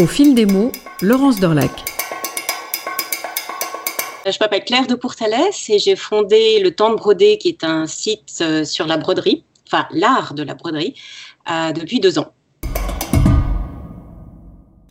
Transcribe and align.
Au 0.00 0.06
fil 0.06 0.34
des 0.34 0.46
mots, 0.46 0.72
Laurence 1.02 1.40
Dorlac. 1.40 1.70
Je 4.24 4.38
m'appelle 4.40 4.64
Claire 4.64 4.86
de 4.86 4.94
Pourtalès 4.94 5.68
et 5.68 5.78
j'ai 5.78 5.94
fondé 5.94 6.58
le 6.60 6.70
Temps 6.70 6.88
de 6.88 6.94
Broder, 6.94 7.36
qui 7.36 7.48
est 7.48 7.64
un 7.64 7.86
site 7.86 8.38
euh, 8.40 8.64
sur 8.64 8.86
la 8.86 8.96
broderie, 8.96 9.44
enfin 9.66 9.86
l'art 9.90 10.32
de 10.32 10.42
la 10.42 10.54
broderie, 10.54 10.94
euh, 11.50 11.72
depuis 11.72 12.00
deux 12.00 12.18
ans. 12.18 12.32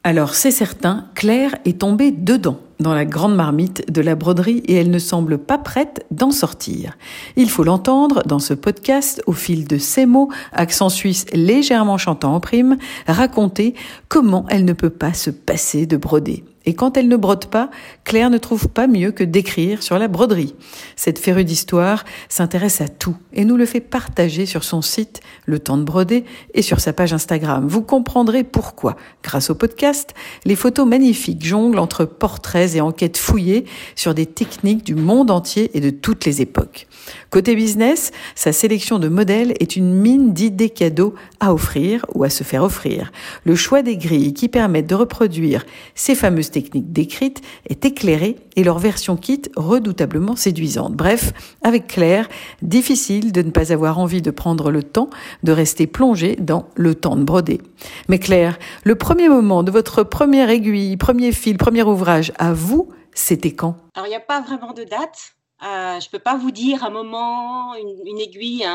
Alors 0.03 0.35
c'est 0.35 0.51
certain, 0.51 1.09
Claire 1.15 1.55
est 1.65 1.79
tombée 1.79 2.11
dedans 2.11 2.59
dans 2.79 2.93
la 2.93 3.05
grande 3.05 3.35
marmite 3.35 3.91
de 3.91 4.01
la 4.01 4.15
broderie 4.15 4.63
et 4.65 4.75
elle 4.75 4.91
ne 4.91 4.99
semble 4.99 5.37
pas 5.37 5.57
prête 5.57 6.05
d'en 6.11 6.31
sortir. 6.31 6.97
Il 7.35 7.49
faut 7.49 7.63
l'entendre 7.63 8.23
dans 8.25 8.39
ce 8.39 8.53
podcast 8.53 9.21
au 9.27 9.33
fil 9.33 9.67
de 9.67 9.77
ses 9.77 10.05
mots, 10.05 10.29
accent 10.53 10.89
suisse 10.89 11.25
légèrement 11.33 11.97
chantant 11.97 12.33
en 12.35 12.39
prime, 12.39 12.77
raconter 13.07 13.75
comment 14.07 14.45
elle 14.49 14.65
ne 14.65 14.73
peut 14.73 14.89
pas 14.89 15.13
se 15.13 15.29
passer 15.29 15.85
de 15.85 15.97
broder. 15.97 16.43
Et 16.65 16.73
quand 16.73 16.97
elle 16.97 17.07
ne 17.07 17.15
brode 17.15 17.45
pas, 17.45 17.69
Claire 18.03 18.29
ne 18.29 18.37
trouve 18.37 18.67
pas 18.67 18.87
mieux 18.87 19.11
que 19.11 19.23
d'écrire 19.23 19.81
sur 19.81 19.97
la 19.97 20.07
broderie. 20.07 20.55
Cette 20.95 21.17
férue 21.17 21.45
d'histoire 21.45 22.03
s'intéresse 22.27 22.81
à 22.81 22.87
tout 22.87 23.15
et 23.33 23.45
nous 23.45 23.55
le 23.55 23.65
fait 23.65 23.79
partager 23.79 24.45
sur 24.45 24.63
son 24.63 24.81
site 24.81 25.21
Le 25.45 25.59
Temps 25.59 25.77
de 25.77 25.83
Broder 25.83 26.25
et 26.53 26.61
sur 26.61 26.79
sa 26.79 26.91
page 26.93 27.13
Instagram. 27.13 27.65
Vous 27.67 27.81
comprendrez 27.81 28.43
pourquoi, 28.43 28.97
grâce 29.23 29.49
au 29.49 29.55
podcast, 29.55 30.13
les 30.45 30.55
photos 30.55 30.85
magnifiques 30.87 31.45
jonglent 31.45 31.79
entre 31.79 32.05
portraits 32.05 32.75
et 32.75 32.81
enquêtes 32.81 33.17
fouillées 33.17 33.65
sur 33.95 34.13
des 34.13 34.25
techniques 34.25 34.83
du 34.85 34.95
monde 34.95 35.31
entier 35.31 35.71
et 35.75 35.79
de 35.79 35.89
toutes 35.89 36.25
les 36.25 36.41
époques. 36.41 36.87
Côté 37.29 37.55
business, 37.55 38.11
sa 38.35 38.51
sélection 38.51 38.99
de 38.99 39.07
modèles 39.07 39.53
est 39.59 39.75
une 39.75 39.93
mine 39.93 40.33
d'idées 40.33 40.69
cadeaux 40.69 41.15
à 41.39 41.53
offrir 41.53 42.05
ou 42.13 42.23
à 42.23 42.29
se 42.29 42.43
faire 42.43 42.63
offrir. 42.63 43.11
Le 43.45 43.55
choix 43.55 43.81
des 43.81 43.97
grilles 43.97 44.33
qui 44.33 44.49
permettent 44.49 44.87
de 44.87 44.95
reproduire 44.95 45.65
ces 45.95 46.15
fameuses 46.15 46.48
techniques 46.51 46.91
décrites 46.91 47.41
est 47.67 47.85
éclairé 47.85 48.37
et 48.55 48.63
leur 48.63 48.79
version 48.79 49.17
kit 49.17 49.41
redoutablement 49.55 50.35
séduisante. 50.35 50.93
Bref, 50.93 51.33
avec 51.63 51.87
Claire, 51.87 52.27
difficile 52.61 53.31
de 53.31 53.41
ne 53.41 53.51
pas 53.51 53.71
avoir 53.71 53.99
envie 53.99 54.21
de 54.21 54.31
prendre 54.31 54.71
le 54.71 54.83
temps 54.83 55.09
de 55.43 55.51
rester 55.51 55.87
plongé 55.87 56.35
dans 56.35 56.67
le 56.75 56.95
temps 56.95 57.15
de 57.15 57.23
broder. 57.23 57.61
Mais 58.07 58.19
Claire, 58.19 58.57
le 58.83 58.95
premier 58.95 59.29
moment 59.29 59.63
de 59.63 59.71
votre 59.71 60.03
première 60.03 60.49
aiguille, 60.49 60.97
premier 60.97 61.31
fil, 61.31 61.57
premier 61.57 61.83
ouvrage 61.83 62.31
à 62.37 62.53
vous, 62.53 62.89
c'était 63.13 63.51
quand? 63.51 63.75
Alors, 63.95 64.07
il 64.07 64.11
n'y 64.11 64.15
a 64.15 64.21
pas 64.21 64.41
vraiment 64.41 64.73
de 64.73 64.83
date. 64.83 65.35
Euh, 65.61 65.99
je 65.99 66.07
ne 66.07 66.11
peux 66.11 66.19
pas 66.19 66.37
vous 66.37 66.51
dire 66.51 66.85
un 66.85 66.89
moment, 66.89 67.75
une, 67.75 68.17
aiguille, 68.19 68.65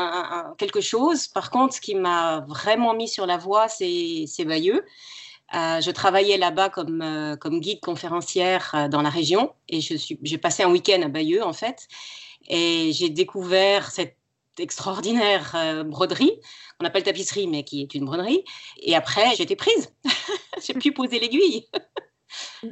quelque 0.57 0.81
chose. 0.81 1.27
Par 1.27 1.49
contre, 1.49 1.75
ce 1.75 1.81
qui 1.81 1.95
m'a 1.95 2.41
vraiment 2.47 2.93
mis 2.93 3.07
sur 3.07 3.25
la 3.25 3.37
voie, 3.37 3.67
c'est 3.67 4.45
Bayeux. 4.45 4.85
Euh, 5.53 5.79
je 5.79 5.91
travaillais 5.91 6.37
là-bas 6.37 6.69
comme, 6.69 7.01
euh, 7.01 7.35
guide 7.35 7.79
conférencière 7.79 8.89
dans 8.89 9.01
la 9.01 9.09
région 9.09 9.53
et 9.69 9.79
j'ai 9.79 10.37
passé 10.37 10.63
un 10.63 10.71
week-end 10.71 11.01
à 11.03 11.07
Bayeux 11.07 11.43
en 11.43 11.53
fait. 11.53 11.87
Et 12.47 12.91
j'ai 12.93 13.09
découvert 13.09 13.91
cette 13.91 14.17
extraordinaire 14.57 15.83
broderie, 15.85 16.39
qu'on 16.79 16.85
appelle 16.85 17.03
tapisserie, 17.03 17.47
mais 17.47 17.63
qui 17.63 17.81
est 17.81 17.93
une 17.93 18.05
broderie. 18.05 18.43
Et 18.81 18.95
après, 18.95 19.35
j'étais 19.35 19.55
prise. 19.55 19.93
j'ai 20.65 20.73
pu 20.73 20.91
poser 20.91 21.19
l'aiguille. 21.19 21.67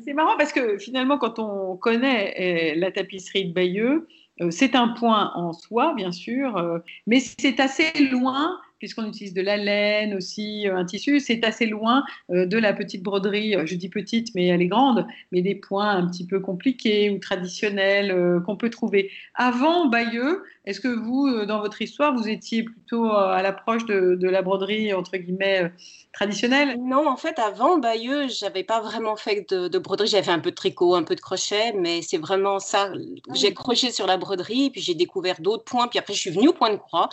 C'est 0.06 0.14
marrant 0.14 0.38
parce 0.38 0.54
que 0.54 0.78
finalement, 0.78 1.18
quand 1.18 1.40
on 1.40 1.78
connaît 1.78 2.74
euh, 2.76 2.80
la 2.80 2.92
tapisserie 2.92 3.46
de 3.46 3.54
Bayeux, 3.54 4.08
euh, 4.42 4.52
c'est 4.52 4.76
un 4.76 4.90
point 4.90 5.32
en 5.36 5.54
soi, 5.54 5.94
bien 5.96 6.12
sûr, 6.12 6.58
euh, 6.58 6.80
mais 7.08 7.20
c'est 7.20 7.60
assez 7.60 7.92
loin 8.10 8.60
puisqu'on 8.84 9.08
utilise 9.08 9.34
de 9.34 9.42
la 9.42 9.56
laine 9.56 10.14
aussi, 10.14 10.68
un 10.68 10.84
tissu, 10.84 11.22
c'est 11.22 11.46
assez 11.46 11.66
loin 11.66 12.04
de 12.28 12.58
la 12.58 12.74
petite 12.74 13.02
broderie, 13.02 13.56
je 13.64 13.76
dis 13.76 13.88
petite, 13.88 14.36
mais 14.36 14.48
elle 14.48 14.62
est 14.62 14.68
grande, 14.68 15.08
mais 15.32 15.42
des 15.42 15.56
points 15.56 15.92
un 15.92 16.06
petit 16.06 16.28
peu 16.28 16.42
compliqués 16.42 17.10
ou 17.10 17.18
traditionnels 17.18 18.42
qu'on 18.46 18.58
peut 18.58 18.70
trouver. 18.70 19.10
Avant 19.36 19.88
Bayeux, 19.88 20.44
est-ce 20.66 20.82
que 20.82 20.90
vous, 20.90 21.46
dans 21.46 21.62
votre 21.62 21.82
histoire, 21.82 22.14
vous 22.14 22.28
étiez 22.28 22.64
plutôt 22.64 23.10
à 23.10 23.42
l'approche 23.42 23.86
de, 23.86 24.16
de, 24.16 24.28
la 24.28 24.42
broderie, 24.42 24.94
entre 24.94 25.16
guillemets, 25.16 25.72
traditionnelle? 26.12 26.78
Non, 26.82 27.08
en 27.08 27.16
fait, 27.16 27.40
avant 27.40 27.78
Bayeux, 27.78 28.28
j'avais 28.28 28.66
pas 28.66 28.82
vraiment 28.82 29.16
fait 29.16 29.50
de, 29.50 29.80
broderie. 29.80 30.10
J'avais 30.10 30.34
un 30.34 30.40
peu 30.40 30.52
de 30.52 30.56
tricot, 30.56 30.96
un 30.96 31.04
peu 31.04 31.16
de 31.16 31.22
crochet, 31.22 31.72
mais 31.72 32.02
c'est 32.02 32.18
vraiment 32.18 32.60
ça. 32.60 32.92
J'ai 33.34 33.54
crochet 33.54 33.92
sur 33.92 34.08
la 34.08 34.18
broderie, 34.18 34.72
puis 34.72 34.82
j'ai 34.82 34.94
découvert 34.94 35.40
d'autres 35.40 35.64
points. 35.64 35.88
Puis 35.88 36.00
après, 36.00 36.14
je 36.14 36.20
suis 36.20 36.32
venue 36.32 36.50
au 36.50 36.54
point 36.54 36.72
de 36.72 36.76
croix, 36.76 37.08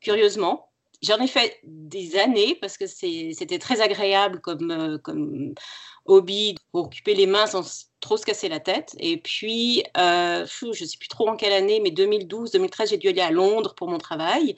curieusement. 0.00 0.71
J'en 1.02 1.18
ai 1.18 1.26
fait 1.26 1.58
des 1.64 2.16
années 2.16 2.56
parce 2.60 2.78
que 2.78 2.86
c'était 2.86 3.58
très 3.58 3.80
agréable 3.80 4.40
comme, 4.40 4.70
euh, 4.70 4.98
hobby 6.06 6.56
pour 6.70 6.86
occuper 6.86 7.14
les 7.14 7.26
mains 7.26 7.46
sans 7.46 7.88
trop 8.00 8.16
se 8.16 8.24
casser 8.24 8.48
la 8.48 8.60
tête. 8.60 8.94
Et 8.98 9.16
puis, 9.16 9.82
euh, 9.96 10.46
je 10.46 10.66
ne 10.66 10.72
sais 10.72 10.98
plus 10.98 11.08
trop 11.08 11.28
en 11.28 11.36
quelle 11.36 11.52
année, 11.52 11.80
mais 11.80 11.90
2012, 11.90 12.50
2013, 12.52 12.90
j'ai 12.90 12.96
dû 12.98 13.08
aller 13.08 13.20
à 13.20 13.30
Londres 13.30 13.74
pour 13.74 13.88
mon 13.88 13.98
travail. 13.98 14.56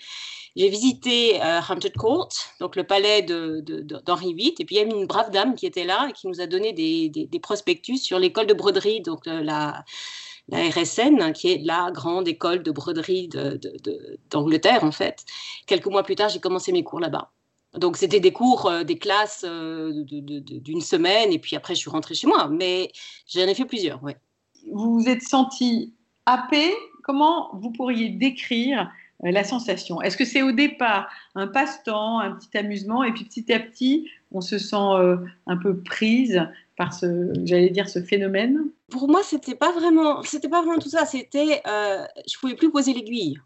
J'ai 0.56 0.68
visité 0.68 1.42
euh, 1.42 1.60
Hampton 1.68 1.90
Court, 1.98 2.28
donc 2.60 2.76
le 2.76 2.84
palais 2.84 3.22
d'Henri 3.22 4.34
VIII, 4.34 4.54
et 4.58 4.64
puis 4.64 4.76
il 4.76 4.78
y 4.78 4.80
a 4.80 4.84
une 4.84 5.06
brave 5.06 5.30
dame 5.30 5.56
qui 5.56 5.66
était 5.66 5.84
là 5.84 6.06
et 6.08 6.12
qui 6.12 6.28
nous 6.28 6.40
a 6.40 6.46
donné 6.46 6.72
des, 6.72 7.08
des, 7.08 7.40
prospectus 7.40 7.98
sur 7.98 8.18
l'école 8.20 8.46
de 8.46 8.54
broderie, 8.54 9.00
donc 9.00 9.26
euh, 9.26 9.42
la, 9.42 9.84
la 10.48 10.68
RSN, 10.68 11.32
qui 11.32 11.52
est 11.52 11.58
la 11.64 11.90
grande 11.90 12.28
école 12.28 12.62
de 12.62 12.70
broderie 12.70 13.28
d'Angleterre, 14.30 14.84
en 14.84 14.92
fait. 14.92 15.24
Quelques 15.66 15.86
mois 15.86 16.02
plus 16.02 16.16
tard, 16.16 16.28
j'ai 16.28 16.40
commencé 16.40 16.72
mes 16.72 16.84
cours 16.84 17.00
là-bas. 17.00 17.30
Donc, 17.78 17.96
c'était 17.96 18.20
des 18.20 18.32
cours, 18.32 18.66
euh, 18.66 18.84
des 18.84 18.98
classes 18.98 19.44
d'une 19.44 20.80
semaine, 20.80 21.32
et 21.32 21.38
puis 21.38 21.56
après, 21.56 21.74
je 21.74 21.80
suis 21.80 21.90
rentrée 21.90 22.14
chez 22.14 22.26
moi. 22.26 22.48
Mais 22.48 22.92
j'en 23.26 23.42
ai 23.42 23.54
fait 23.54 23.64
plusieurs, 23.64 24.02
oui. 24.02 24.12
Vous 24.70 25.00
vous 25.00 25.08
êtes 25.08 25.22
senti 25.22 25.94
happé 26.26 26.72
Comment 27.02 27.50
vous 27.54 27.70
pourriez 27.70 28.08
décrire 28.08 28.80
euh, 28.80 28.84
la 29.32 29.44
sensation 29.44 30.02
Est-ce 30.02 30.16
que 30.16 30.24
c'est 30.24 30.42
au 30.42 30.52
départ 30.52 31.08
un 31.34 31.46
passe-temps, 31.46 32.20
un 32.20 32.32
petit 32.32 32.56
amusement, 32.56 33.04
et 33.04 33.12
puis 33.12 33.24
petit 33.24 33.52
à 33.52 33.60
petit, 33.60 34.10
on 34.32 34.40
se 34.40 34.58
sent 34.58 34.76
euh, 34.76 35.16
un 35.46 35.56
peu 35.56 35.78
prise 35.78 36.42
par 36.76 36.92
ce, 36.92 37.32
j'allais 37.44 37.70
dire, 37.70 37.88
ce 37.88 38.02
phénomène? 38.02 38.60
Pour 38.90 39.08
moi, 39.08 39.22
c'était 39.22 39.54
pas 39.54 39.72
vraiment, 39.72 40.22
c'était 40.22 40.48
pas 40.48 40.62
vraiment 40.62 40.78
tout 40.78 40.90
ça. 40.90 41.06
C'était, 41.06 41.62
euh, 41.66 42.04
je 42.26 42.38
pouvais 42.38 42.54
plus 42.54 42.70
poser 42.70 42.92
l'aiguille. 42.92 43.38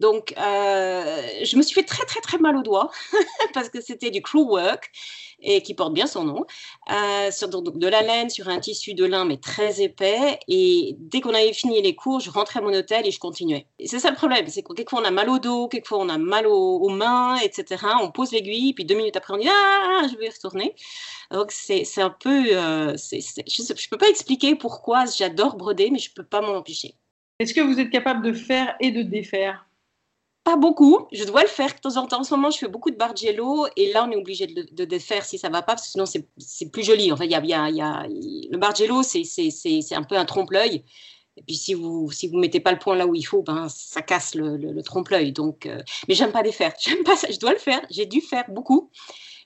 Donc, 0.00 0.34
euh, 0.36 1.22
je 1.42 1.56
me 1.56 1.62
suis 1.62 1.74
fait 1.74 1.86
très, 1.86 2.04
très, 2.04 2.20
très 2.20 2.38
mal 2.38 2.56
au 2.56 2.62
doigt 2.62 2.90
parce 3.54 3.68
que 3.70 3.80
c'était 3.80 4.10
du 4.10 4.20
crew 4.20 4.46
work 4.46 4.90
et 5.40 5.62
qui 5.62 5.74
porte 5.74 5.92
bien 5.92 6.06
son 6.06 6.24
nom, 6.24 6.44
euh, 6.90 7.30
sur 7.30 7.48
de 7.48 7.88
la 7.88 8.02
laine 8.02 8.30
sur 8.30 8.48
un 8.48 8.58
tissu 8.58 8.94
de 8.94 9.04
lin 9.04 9.24
mais 9.24 9.36
très 9.36 9.82
épais. 9.82 10.38
Et 10.48 10.96
dès 10.98 11.20
qu'on 11.20 11.34
avait 11.34 11.52
fini 11.52 11.80
les 11.82 11.94
cours, 11.94 12.20
je 12.20 12.30
rentrais 12.30 12.60
à 12.60 12.62
mon 12.62 12.72
hôtel 12.72 13.06
et 13.06 13.10
je 13.10 13.18
continuais. 13.18 13.66
c'est 13.84 13.98
ça 13.98 14.10
le 14.10 14.16
problème, 14.16 14.46
c'est 14.48 14.62
que 14.62 14.72
quelquefois 14.72 15.00
on 15.02 15.04
a 15.04 15.10
mal 15.10 15.28
au 15.28 15.38
dos, 15.38 15.68
quelquefois 15.68 15.98
on 15.98 16.08
a 16.08 16.18
mal 16.18 16.46
aux, 16.46 16.88
mains, 16.88 17.36
etc. 17.38 17.84
On 18.02 18.10
pose 18.10 18.32
l'aiguille, 18.32 18.72
puis 18.74 18.84
deux 18.84 18.96
minutes 18.96 19.16
après 19.16 19.34
on 19.34 19.38
dit 19.38 19.48
ah, 19.48 20.02
je 20.10 20.16
vais 20.16 20.26
y 20.26 20.30
retourner. 20.30 20.74
Donc 21.30 21.50
c'est 21.52 22.00
un 22.00 22.10
peu, 22.10 22.46
euh, 22.52 22.96
je 22.96 23.16
ne 23.16 23.88
peux 23.90 23.98
pas 23.98 24.08
expliquer 24.08 24.54
pourquoi 24.54 25.04
j'adore 25.06 25.56
broder, 25.56 25.90
mais 25.90 25.98
je 25.98 26.10
ne 26.10 26.14
peux 26.14 26.24
pas 26.24 26.40
m'en 26.40 26.56
empêcher. 26.56 26.94
Est-ce 27.38 27.52
que 27.52 27.60
vous 27.60 27.78
êtes 27.78 27.90
capable 27.90 28.24
de 28.24 28.32
faire 28.32 28.76
et 28.80 28.90
de 28.90 29.02
défaire? 29.02 29.65
Pas 30.46 30.54
beaucoup. 30.54 31.08
Je 31.10 31.24
dois 31.24 31.42
le 31.42 31.48
faire 31.48 31.74
de 31.74 31.80
temps 31.80 31.96
en 31.96 32.06
temps. 32.06 32.20
En 32.20 32.22
ce 32.22 32.32
moment, 32.32 32.50
je 32.52 32.58
fais 32.58 32.68
beaucoup 32.68 32.92
de 32.92 32.96
bargello 32.96 33.66
et 33.74 33.92
là, 33.92 34.06
on 34.08 34.12
est 34.12 34.16
obligé 34.16 34.46
de, 34.46 34.62
de, 34.70 34.84
défaire 34.84 35.24
si 35.24 35.38
ça 35.38 35.48
va 35.48 35.60
pas, 35.60 35.74
parce 35.74 35.82
que 35.82 35.88
sinon, 35.88 36.04
c'est 36.06 36.70
plus 36.70 36.84
joli. 36.84 37.10
En 37.10 37.16
fait, 37.16 37.26
y 37.26 37.34
a, 37.34 37.40
y 37.40 37.48
y 37.48 37.80
a, 37.80 38.06
le 38.06 38.56
bargello, 38.56 39.02
c'est 39.02 39.24
un 39.90 40.04
peu 40.04 40.16
un 40.16 40.24
trompe-l'œil. 40.24 40.84
Et 41.36 41.42
puis, 41.42 41.56
si 41.56 41.74
vous 41.74 42.12
si 42.12 42.28
vous 42.28 42.38
mettez 42.38 42.60
pas 42.60 42.70
le 42.70 42.78
point 42.78 42.94
là 42.94 43.08
où 43.08 43.14
il 43.16 43.24
faut, 43.24 43.42
ben, 43.42 43.68
ça 43.68 44.02
casse 44.02 44.36
le, 44.36 44.80
trompe-l'œil. 44.82 45.32
Donc, 45.32 45.66
euh, 45.66 45.82
mais 46.06 46.14
j'aime 46.14 46.30
pas 46.30 46.44
défaire. 46.44 46.72
J'aime 46.80 47.02
pas 47.02 47.16
ça. 47.16 47.28
Je 47.28 47.40
dois 47.40 47.52
le 47.52 47.58
faire. 47.58 47.82
J'ai 47.90 48.06
dû 48.06 48.20
faire 48.20 48.44
beaucoup, 48.48 48.90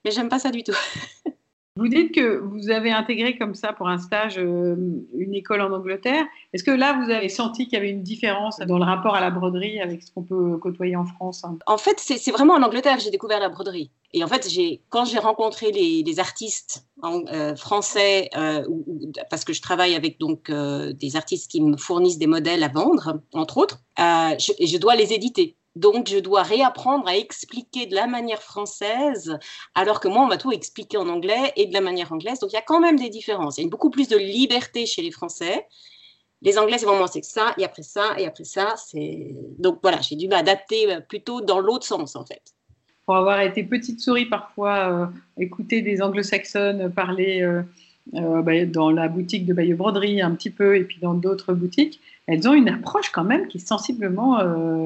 mais 0.05 0.11
j'aime 0.11 0.28
pas 0.28 0.38
ça 0.38 0.50
du 0.50 0.62
tout. 0.62 0.76
Vous 1.76 1.87
dites 1.87 2.12
que 2.12 2.38
vous 2.38 2.69
avez 2.70 2.90
intégré 2.90 3.38
comme 3.38 3.55
ça 3.55 3.72
pour 3.72 3.88
un 3.88 3.99
stage 3.99 4.38
euh, 4.38 4.75
une 5.14 5.34
école 5.34 5.61
en 5.61 5.72
Angleterre. 5.72 6.25
Est-ce 6.52 6.64
que 6.64 6.72
là, 6.72 7.00
vous 7.00 7.11
avez 7.11 7.28
senti 7.28 7.67
qu'il 7.69 7.75
y 7.75 7.76
avait 7.76 7.90
une 7.90 8.02
différence 8.02 8.58
dans 8.58 8.76
le 8.76 8.84
rapport 8.84 9.14
à 9.14 9.20
la 9.20 9.31
broderie 9.31 9.81
avec 9.81 10.02
ce 10.02 10.11
qu'on 10.12 10.25
peut 10.25 10.58
côtoyer 10.58 10.96
en 10.96 11.06
France 11.06 11.44
En 11.67 11.78
fait, 11.78 12.00
c'est 12.00 12.32
vraiment 12.32 12.55
en 12.55 12.62
Angleterre 12.62 12.96
que 12.96 13.02
j'ai 13.05 13.11
découvert 13.11 13.38
la 13.38 13.49
broderie. 13.49 13.93
Et 14.12 14.25
en 14.25 14.26
fait, 14.26 14.49
quand 14.88 15.05
j'ai 15.05 15.20
rencontré 15.20 15.70
les, 15.70 16.19
artistes 16.19 16.88
euh, 17.05 17.55
français, 17.55 18.28
euh, 18.37 18.64
parce 19.31 19.44
que 19.44 19.52
je 19.52 19.62
travaille 19.62 19.94
avec 19.94 20.19
donc 20.19 20.50
des 20.50 21.14
artistes 21.14 21.49
qui 21.49 21.62
me 21.62 21.76
fournissent 21.76 22.19
des 22.19 22.26
modèles 22.26 22.64
à 22.64 22.69
vendre, 22.69 23.20
entre 23.32 23.58
autres, 23.58 23.78
et 23.96 24.66
je 24.66 24.76
dois 24.76 24.96
les 24.96 25.12
éditer. 25.12 25.56
Donc, 25.76 26.08
je 26.08 26.19
dois 26.19 26.43
réapprendre 26.43 27.06
à 27.06 27.17
expliquer 27.17 27.87
de 27.87 27.94
la 27.94 28.06
manière 28.06 28.43
française, 28.43 29.38
alors 29.75 30.00
que 30.00 30.08
moi, 30.08 30.22
on 30.22 30.26
m'a 30.26 30.37
tout 30.37 30.52
expliqué 30.52 30.96
en 30.96 31.08
anglais 31.08 31.52
et 31.56 31.67
de 31.67 31.72
la 31.72 31.81
manière 31.81 32.12
anglaise. 32.12 32.40
Donc, 32.40 32.50
il 32.52 32.56
y 32.56 32.58
a 32.58 32.62
quand 32.62 32.81
même 32.81 32.99
des 32.99 33.08
différences. 33.08 33.58
Il 33.58 33.64
y 33.64 33.67
a 33.67 33.70
beaucoup 33.70 33.90
plus 33.90 34.08
de 34.08 34.17
liberté 34.17 34.87
chez 34.87 35.02
les 35.02 35.12
Français. 35.12 35.67
Les 36.43 36.58
Anglais, 36.58 36.78
c'est 36.78 36.87
vraiment 36.87 37.06
ça, 37.06 37.55
et 37.58 37.64
après 37.64 37.82
ça, 37.82 38.14
et 38.19 38.26
après 38.26 38.44
ça. 38.44 38.75
C'est 38.76 39.37
Donc, 39.58 39.78
voilà, 39.82 40.00
j'ai 40.00 40.17
dû 40.17 40.26
m'adapter 40.26 40.90
euh, 40.90 41.00
plutôt 41.00 41.40
dans 41.40 41.61
l'autre 41.61 41.87
sens, 41.87 42.16
en 42.16 42.25
fait. 42.25 42.43
Pour 43.05 43.16
avoir 43.16 43.40
été 43.40 43.62
petite 43.62 44.00
souris 44.00 44.26
parfois, 44.26 44.90
euh, 44.90 45.06
écouter 45.37 45.82
des 45.82 46.02
anglo-saxonnes 46.02 46.93
parler. 46.93 47.43
Euh, 47.43 47.62
bah, 48.12 48.65
dans 48.67 48.91
la 48.91 49.09
boutique 49.09 49.47
de 49.47 49.55
Bayeux 49.55 49.77
Broderie 49.77 50.21
un 50.21 50.33
petit 50.33 50.51
peu, 50.51 50.77
et 50.77 50.85
puis 50.85 50.99
dans 51.01 51.15
d'autres 51.15 51.53
boutiques, 51.55 52.01
elles 52.27 52.49
ont 52.49 52.55
une 52.55 52.69
approche 52.69 53.11
quand 53.11 53.25
même 53.25 53.49
qui 53.49 53.59
est 53.59 53.67
sensiblement 53.67 54.39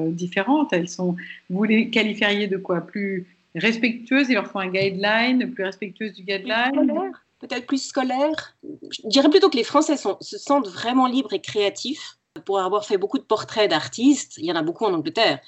différente. 0.09 0.73
Elles 0.73 0.89
sont, 0.89 1.15
vous 1.49 1.63
les 1.63 1.89
qualifieriez 1.89 2.47
de 2.47 2.57
quoi? 2.57 2.81
Plus 2.81 3.27
respectueuses, 3.55 4.29
ils 4.29 4.33
leur 4.33 4.47
font 4.47 4.59
un 4.59 4.69
guideline, 4.69 5.51
plus 5.53 5.63
respectueuses 5.63 6.13
du 6.13 6.23
guideline? 6.23 6.91
Peut-être 7.39 7.67
plus 7.67 7.83
scolaire. 7.83 8.55
Je 8.63 9.07
dirais 9.09 9.29
plutôt 9.29 9.49
que 9.49 9.57
les 9.57 9.63
Français 9.63 9.97
se 9.97 10.37
sentent 10.37 10.67
vraiment 10.67 11.05
libres 11.05 11.33
et 11.33 11.41
créatifs 11.41 12.17
pour 12.45 12.59
avoir 12.59 12.85
fait 12.85 12.97
beaucoup 12.97 13.17
de 13.17 13.23
portraits 13.23 13.69
d'artistes. 13.69 14.37
Il 14.37 14.45
y 14.45 14.51
en 14.51 14.55
a 14.55 14.63
beaucoup 14.63 14.85
en 14.85 14.93
Angleterre. 14.93 15.39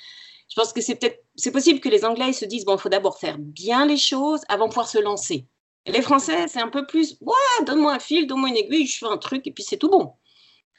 Je 0.49 0.55
pense 0.55 0.73
que 0.73 0.81
c'est 0.81 0.95
peut-être, 0.95 1.23
c'est 1.35 1.51
possible 1.51 1.79
que 1.79 1.89
les 1.89 2.05
Anglais 2.05 2.33
se 2.33 2.45
disent 2.45 2.65
bon, 2.65 2.75
il 2.75 2.79
faut 2.79 2.89
d'abord 2.89 3.19
faire 3.19 3.37
bien 3.37 3.85
les 3.85 3.97
choses 3.97 4.41
avant 4.47 4.65
de 4.65 4.69
pouvoir 4.69 4.87
se 4.87 5.01
lancer. 5.01 5.45
Les 5.87 6.01
Français, 6.01 6.47
c'est 6.47 6.61
un 6.61 6.67
peu 6.67 6.85
plus, 6.85 7.17
ouais, 7.21 7.65
donne-moi 7.65 7.93
un 7.93 7.99
fil, 7.99 8.27
donne-moi 8.27 8.49
une 8.49 8.57
aiguille, 8.57 8.85
je 8.85 8.97
fais 8.99 9.05
un 9.05 9.17
truc 9.17 9.47
et 9.47 9.51
puis 9.51 9.63
c'est 9.63 9.77
tout 9.77 9.89
bon. 9.89 10.13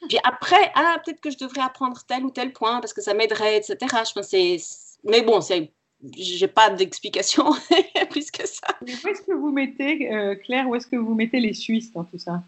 Puis 0.09 0.19
après, 0.23 0.71
ah, 0.75 1.01
peut-être 1.05 1.21
que 1.21 1.31
je 1.31 1.39
devrais 1.39 1.63
apprendre 1.63 2.01
tel 2.07 2.25
ou 2.25 2.31
tel 2.31 2.53
point 2.53 2.81
parce 2.81 2.93
que 2.93 3.01
ça 3.01 3.15
m'aiderait, 3.15 3.57
etc. 3.57 3.77
Je 4.15 4.23
c'est, 4.23 4.57
mais 5.05 5.23
bon, 5.23 5.41
c'est, 5.41 5.73
j'ai 6.17 6.49
pas 6.49 6.71
d'explication 6.71 7.51
plus 8.11 8.31
que 8.31 8.47
ça. 8.47 8.69
où 8.83 9.09
est-ce 9.09 9.23
que 9.23 9.33
vous 9.33 9.51
mettez, 9.51 10.13
euh, 10.13 10.37
Claire, 10.37 10.69
où 10.69 10.75
est-ce 10.75 10.87
que 10.87 10.97
vous 10.97 11.15
mettez 11.15 11.41
les 11.41 11.55
Suisses 11.55 11.93
dans 11.93 12.05
tout 12.05 12.19
ça? 12.19 12.43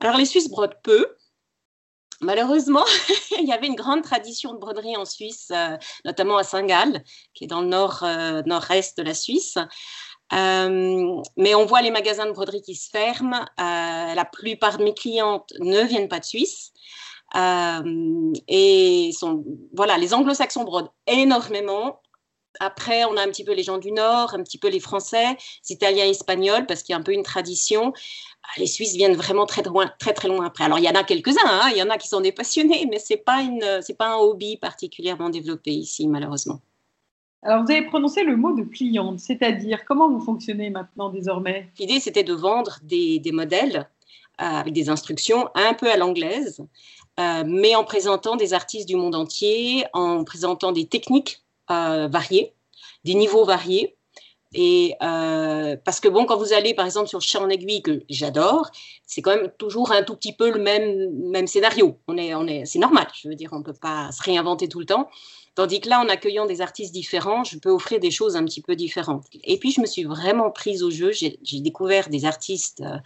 Alors 0.00 0.16
les 0.16 0.26
Suisses 0.26 0.50
brodent 0.50 0.78
peu. 0.82 1.06
Malheureusement, 2.20 2.84
il 3.40 3.46
y 3.46 3.52
avait 3.52 3.66
une 3.66 3.74
grande 3.74 4.02
tradition 4.02 4.54
de 4.54 4.58
broderie 4.58 4.96
en 4.96 5.04
Suisse, 5.04 5.50
euh, 5.50 5.76
notamment 6.04 6.36
à 6.36 6.44
Saint-Gall, 6.44 7.02
qui 7.34 7.44
est 7.44 7.48
dans 7.48 7.60
le 7.60 7.68
nord, 7.68 8.02
euh, 8.02 8.42
nord-est 8.46 8.96
de 8.98 9.02
la 9.02 9.14
Suisse. 9.14 9.58
Euh, 10.32 11.22
mais 11.36 11.54
on 11.54 11.66
voit 11.66 11.82
les 11.82 11.90
magasins 11.90 12.26
de 12.26 12.32
broderie 12.32 12.62
qui 12.62 12.74
se 12.74 12.90
ferment. 12.90 13.44
la 13.58 14.24
plupart 14.30 14.78
de 14.78 14.84
mes 14.84 14.94
clientes 14.94 15.52
ne 15.60 15.82
viennent 15.82 16.08
pas 16.08 16.20
de 16.20 16.24
Suisse. 16.24 16.72
et 17.34 19.10
sont, 19.18 19.44
voilà, 19.74 19.98
les 19.98 20.14
anglo-saxons 20.14 20.64
brodent 20.64 20.90
énormément. 21.06 22.00
Après, 22.60 23.04
on 23.04 23.16
a 23.16 23.22
un 23.22 23.28
petit 23.28 23.44
peu 23.44 23.52
les 23.52 23.62
gens 23.62 23.78
du 23.78 23.90
Nord, 23.92 24.34
un 24.34 24.42
petit 24.42 24.58
peu 24.58 24.68
les 24.68 24.80
Français, 24.80 25.36
les 25.68 25.74
Italiens, 25.74 26.04
Espagnols, 26.06 26.66
parce 26.66 26.82
qu'il 26.82 26.92
y 26.92 26.96
a 26.96 26.98
un 26.98 27.02
peu 27.02 27.12
une 27.12 27.22
tradition. 27.22 27.92
Ah, 28.44 28.48
les 28.58 28.66
Suisses 28.66 28.94
viennent 28.94 29.16
vraiment 29.16 29.46
très 29.46 29.62
loin, 29.62 29.90
très 29.98 30.28
loin 30.28 30.46
après. 30.46 30.64
Alors 30.64 30.78
il 30.78 30.84
y 30.84 30.88
en 30.88 30.94
a 30.94 31.04
quelques-uns, 31.04 31.40
hein, 31.44 31.70
il 31.72 31.78
y 31.78 31.82
en 31.82 31.90
a 31.90 31.98
qui 31.98 32.08
sont 32.08 32.20
des 32.20 32.32
passionnés, 32.32 32.86
mais 32.90 32.98
c'est 32.98 33.16
pas 33.16 33.40
une, 33.40 33.80
c'est 33.82 33.96
pas 33.96 34.08
un 34.14 34.16
hobby 34.16 34.56
particulièrement 34.56 35.30
développé 35.30 35.72
ici 35.72 36.06
malheureusement. 36.06 36.60
Alors 37.44 37.62
vous 37.62 37.70
avez 37.70 37.82
prononcé 37.82 38.24
le 38.24 38.36
mot 38.36 38.52
de 38.54 38.62
cliente, 38.62 39.20
c'est-à-dire 39.20 39.84
comment 39.84 40.08
vous 40.08 40.20
fonctionnez 40.20 40.70
maintenant 40.70 41.10
désormais? 41.10 41.68
L'idée 41.78 42.00
c'était 42.00 42.22
de 42.22 42.32
vendre 42.32 42.78
des, 42.82 43.20
modèles 43.32 43.86
euh, 44.40 44.44
avec 44.44 44.72
des 44.72 44.88
instructions 44.88 45.50
un 45.54 45.74
peu 45.74 45.90
à 45.90 45.98
l'anglaise, 45.98 46.64
euh, 47.20 47.44
mais 47.46 47.74
en 47.74 47.84
présentant 47.84 48.36
des 48.36 48.54
artistes 48.54 48.88
du 48.88 48.96
monde 48.96 49.14
entier, 49.14 49.84
en 49.92 50.24
présentant 50.24 50.72
des 50.72 50.86
techniques 50.86 51.42
euh, 51.70 52.08
variées, 52.08 52.54
des 53.04 53.14
niveaux 53.14 53.44
variés. 53.44 53.94
Et 54.56 54.94
parce 55.00 55.98
que 55.98 56.08
bon, 56.08 56.26
quand 56.26 56.38
vous 56.38 56.52
allez 56.52 56.74
par 56.74 56.86
exemple 56.86 57.08
sur 57.08 57.20
Chat 57.20 57.40
en 57.40 57.48
aiguille 57.48 57.82
que 57.82 58.04
j'adore, 58.08 58.70
c'est 59.04 59.20
quand 59.20 59.34
même 59.34 59.50
toujours 59.58 59.90
un 59.90 60.04
tout 60.04 60.14
petit 60.14 60.32
peu 60.32 60.50
le 60.50 60.60
même 60.60 61.10
même 61.28 61.48
scénario. 61.48 61.98
On 62.06 62.16
est 62.16 62.36
on 62.36 62.46
est 62.46 62.64
c'est 62.64 62.78
normal. 62.78 63.08
Je 63.20 63.28
veux 63.28 63.34
dire, 63.34 63.50
on 63.52 63.64
peut 63.64 63.74
pas 63.74 64.12
se 64.12 64.22
réinventer 64.22 64.68
tout 64.68 64.78
le 64.78 64.86
temps. 64.86 65.10
Tandis 65.54 65.80
que 65.80 65.88
là, 65.88 66.00
en 66.00 66.08
accueillant 66.08 66.46
des 66.46 66.60
artistes 66.60 66.92
différents, 66.92 67.44
je 67.44 67.58
peux 67.58 67.70
offrir 67.70 68.00
des 68.00 68.10
choses 68.10 68.36
un 68.36 68.44
petit 68.44 68.60
peu 68.60 68.74
différentes. 68.74 69.26
Et 69.44 69.58
puis, 69.58 69.70
je 69.70 69.80
me 69.80 69.86
suis 69.86 70.04
vraiment 70.04 70.50
prise 70.50 70.82
au 70.82 70.90
jeu. 70.90 71.12
J'ai 71.12 71.60
découvert 71.60 72.08
des 72.08 72.24
artistes 72.24 72.80
euh, 72.80 72.98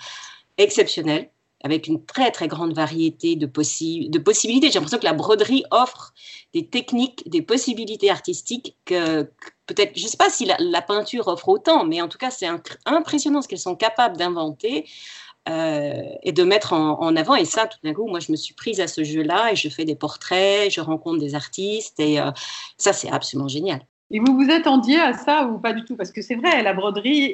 exceptionnels 0.56 1.30
avec 1.64 1.88
une 1.88 2.04
très 2.04 2.30
très 2.30 2.48
grande 2.48 2.74
variété 2.74 3.34
de, 3.34 3.46
de 3.46 4.18
possibilités. 4.18 4.68
J'ai 4.68 4.74
l'impression 4.74 4.98
que 4.98 5.04
la 5.04 5.12
broderie 5.12 5.64
offre 5.70 6.14
des 6.54 6.66
techniques, 6.66 7.28
des 7.28 7.42
possibilités 7.42 8.10
artistiques 8.10 8.76
que, 8.84 9.24
peut-être, 9.66 9.96
je 9.96 10.04
ne 10.04 10.08
sais 10.08 10.16
pas 10.16 10.30
si 10.30 10.46
la, 10.46 10.82
peinture 10.82 11.26
offre 11.28 11.48
autant, 11.48 11.84
mais 11.84 12.00
en 12.00 12.08
tout 12.08 12.18
cas 12.18 12.30
c'est 12.30 12.48
impressionnant 12.86 13.42
ce 13.42 13.48
qu'elles 13.48 13.58
sont 13.58 13.76
capables 13.76 14.16
d'inventer. 14.16 14.86
Euh, 15.48 16.02
et 16.22 16.32
de 16.32 16.42
mettre 16.42 16.74
en, 16.74 17.16
avant. 17.16 17.34
Et 17.34 17.46
ça, 17.46 17.66
tout 17.66 17.78
d'un 17.82 17.94
coup, 17.94 18.06
moi, 18.06 18.20
je 18.20 18.30
me 18.30 18.36
suis 18.36 18.52
prise 18.52 18.80
à 18.80 18.86
ce 18.86 19.02
jeu-là 19.02 19.52
et 19.52 19.56
je 19.56 19.68
fais 19.70 19.86
des 19.86 19.94
portraits, 19.94 20.70
je 20.70 20.80
rencontre 20.80 21.18
des 21.18 21.34
artistes 21.34 21.98
et 22.00 22.20
euh, 22.20 22.30
ça, 22.76 22.92
c'est 22.92 23.10
absolument 23.10 23.48
génial. 23.48 23.80
Et 24.10 24.20
vous 24.20 24.36
vous 24.36 24.50
attendiez 24.50 25.00
à 25.00 25.14
ça 25.14 25.46
ou 25.46 25.58
pas 25.58 25.72
du 25.72 25.84
tout? 25.84 25.96
Parce 25.96 26.12
que 26.12 26.20
c'est 26.20 26.34
vrai, 26.34 26.62
la 26.62 26.74
broderie 26.74 27.24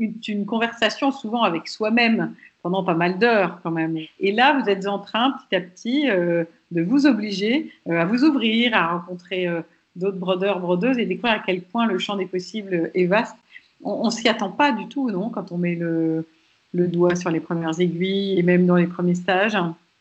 est 0.00 0.28
une 0.28 0.44
conversation 0.44 1.12
souvent 1.12 1.42
avec 1.42 1.68
soi-même 1.68 2.34
pendant 2.62 2.82
pas 2.82 2.94
mal 2.94 3.18
d'heures 3.18 3.60
quand 3.62 3.70
même. 3.70 3.96
Et 4.18 4.32
là, 4.32 4.58
vous 4.58 4.68
êtes 4.68 4.88
en 4.88 4.98
train 4.98 5.32
petit 5.32 5.54
à 5.54 5.60
petit 5.60 6.10
euh, 6.10 6.44
de 6.72 6.82
vous 6.82 7.06
obliger 7.06 7.70
à 7.88 8.04
vous 8.06 8.24
ouvrir, 8.24 8.74
à 8.74 8.94
rencontrer 8.94 9.46
d'autres 9.94 10.18
brodeurs, 10.18 10.58
brodeuses 10.58 10.98
et 10.98 11.06
découvrir 11.06 11.34
à 11.34 11.42
quel 11.44 11.62
point 11.62 11.86
le 11.86 11.98
champ 11.98 12.16
des 12.16 12.26
possibles 12.26 12.90
est 12.94 13.06
vaste. 13.06 13.36
On, 13.84 14.06
ne 14.06 14.10
s'y 14.10 14.28
attend 14.28 14.50
pas 14.50 14.72
du 14.72 14.88
tout, 14.88 15.10
non, 15.10 15.28
quand 15.28 15.52
on 15.52 15.58
met 15.58 15.74
le, 15.74 16.24
le 16.72 16.88
doigt 16.88 17.14
sur 17.14 17.30
les 17.30 17.40
premières 17.40 17.78
aiguilles 17.80 18.38
et 18.38 18.42
même 18.42 18.66
dans 18.66 18.76
les 18.76 18.86
premiers 18.86 19.14
stages. 19.14 19.56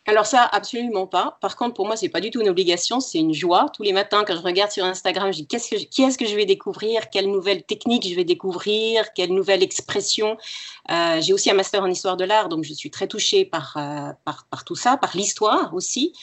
Alors 0.08 0.26
ça, 0.26 0.50
absolument 0.52 1.06
pas. 1.06 1.38
Par 1.42 1.56
contre, 1.56 1.76
pour 1.76 1.86
moi, 1.86 1.96
c'est 1.96 2.10
pas 2.10 2.22
du 2.22 2.32
tout 2.32 2.42
une 2.42 2.50
obligation, 2.50 3.00
c'est 3.00 3.20
une 3.20 3.34
joie. 3.34 3.68
Tous 3.72 3.84
les 3.84 3.94
matins, 3.94 4.24
quand 4.26 4.36
je 4.36 4.42
regarde 4.42 4.72
sur 4.72 4.84
Instagram, 4.84 5.32
je 5.32 5.38
dis 5.38 5.48
qu'est-ce 5.48 5.70
que 5.70 5.76
qui 5.76 6.02
est-ce 6.02 6.18
que 6.18 6.26
je 6.26 6.36
vais 6.36 6.48
découvrir, 6.48 7.12
quelle 7.12 7.30
nouvelle 7.30 7.64
technique 7.64 8.08
je 8.08 8.16
vais 8.16 8.24
découvrir, 8.24 9.14
quelle 9.14 9.32
nouvelle 9.32 9.62
expression? 9.62 10.38
Euh, 10.90 11.22
j'ai 11.22 11.34
aussi 11.34 11.52
un 11.52 11.54
master 11.54 11.84
en 11.84 11.88
histoire 11.88 12.18
de 12.18 12.24
l'art, 12.26 12.50
donc 12.50 12.64
je 12.64 12.74
suis 12.74 12.90
très 12.90 13.08
touchée 13.08 13.46
par, 13.46 13.78
euh, 13.78 14.12
par, 14.26 14.66
tout 14.66 14.76
ça, 14.76 14.98
par 14.98 15.16
l'histoire 15.16 15.72
aussi, 15.76 16.14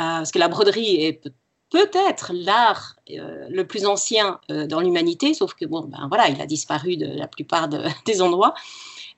euh, 0.00 0.18
parce 0.18 0.32
que 0.32 0.40
la 0.40 0.48
broderie 0.48 0.96
est 1.04 1.30
peut-être 1.70 2.32
l'art 2.34 2.96
le 3.06 3.62
plus 3.62 3.86
ancien 3.86 4.40
dans 4.48 4.80
l'humanité, 4.80 5.34
sauf 5.34 5.54
que 5.54 5.66
bon, 5.66 5.82
ben 5.82 6.08
voilà, 6.08 6.28
il 6.28 6.40
a 6.40 6.46
disparu 6.46 6.96
de 6.96 7.06
la 7.06 7.28
plupart 7.28 7.68
des 8.06 8.22
endroits. 8.22 8.54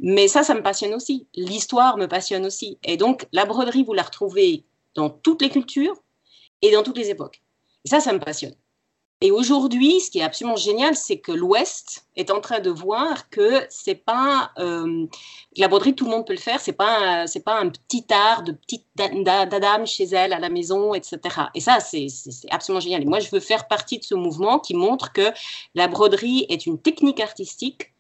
Mais 0.02 0.26
ça, 0.26 0.42
ça 0.42 0.54
me 0.54 0.62
passionne 0.62 0.94
aussi. 0.94 1.28
L'histoire 1.34 1.96
me 1.96 2.06
passionne 2.06 2.44
aussi. 2.44 2.76
Et 2.84 2.96
donc, 2.96 3.26
la 3.32 3.46
broderie, 3.46 3.84
vous 3.84 3.94
la 3.94 4.02
retrouvez 4.02 4.64
dans 4.96 5.08
toutes 5.08 5.40
les 5.42 5.48
cultures 5.48 5.94
et 6.60 6.72
dans 6.72 6.82
toutes 6.82 6.98
les 6.98 7.08
époques. 7.08 7.40
Et 7.84 7.88
ça, 7.88 8.00
ça 8.00 8.12
me 8.12 8.18
passionne. 8.18 8.54
Et 9.20 9.30
aujourd'hui, 9.30 10.00
ce 10.00 10.10
qui 10.10 10.18
est 10.18 10.24
absolument 10.24 10.56
génial, 10.56 10.96
c'est 10.96 11.18
que 11.18 11.30
l'Ouest 11.30 12.06
est 12.16 12.32
en 12.32 12.40
train 12.40 12.58
de 12.58 12.70
voir 12.70 13.30
que 13.30 13.64
c'est 13.70 13.94
pas 13.94 14.50
euh, 14.58 15.06
la 15.56 15.68
broderie, 15.68 15.94
tout 15.94 16.06
le 16.06 16.10
monde 16.10 16.26
peut 16.26 16.32
le 16.32 16.40
faire. 16.40 16.60
C'est 16.60 16.72
pas 16.72 17.28
c'est 17.28 17.44
pas 17.44 17.60
un 17.60 17.68
petit 17.68 18.04
art 18.10 18.42
de 18.42 18.50
petite 18.50 18.84
dame 18.96 19.86
chez 19.86 20.06
elle 20.06 20.32
à 20.32 20.40
la 20.40 20.48
maison, 20.48 20.92
etc. 20.94 21.20
Et 21.54 21.60
ça, 21.60 21.78
c'est 21.78 22.08
absolument 22.50 22.80
génial. 22.80 23.02
Et 23.02 23.04
moi, 23.04 23.20
je 23.20 23.30
veux 23.30 23.38
faire 23.38 23.68
partie 23.68 24.00
de 24.00 24.04
ce 24.04 24.16
mouvement 24.16 24.58
qui 24.58 24.74
montre 24.74 25.12
que 25.12 25.30
la 25.76 25.86
broderie 25.86 26.46
est 26.48 26.66
une 26.66 26.80
technique 26.82 27.20
artistique 27.20 27.91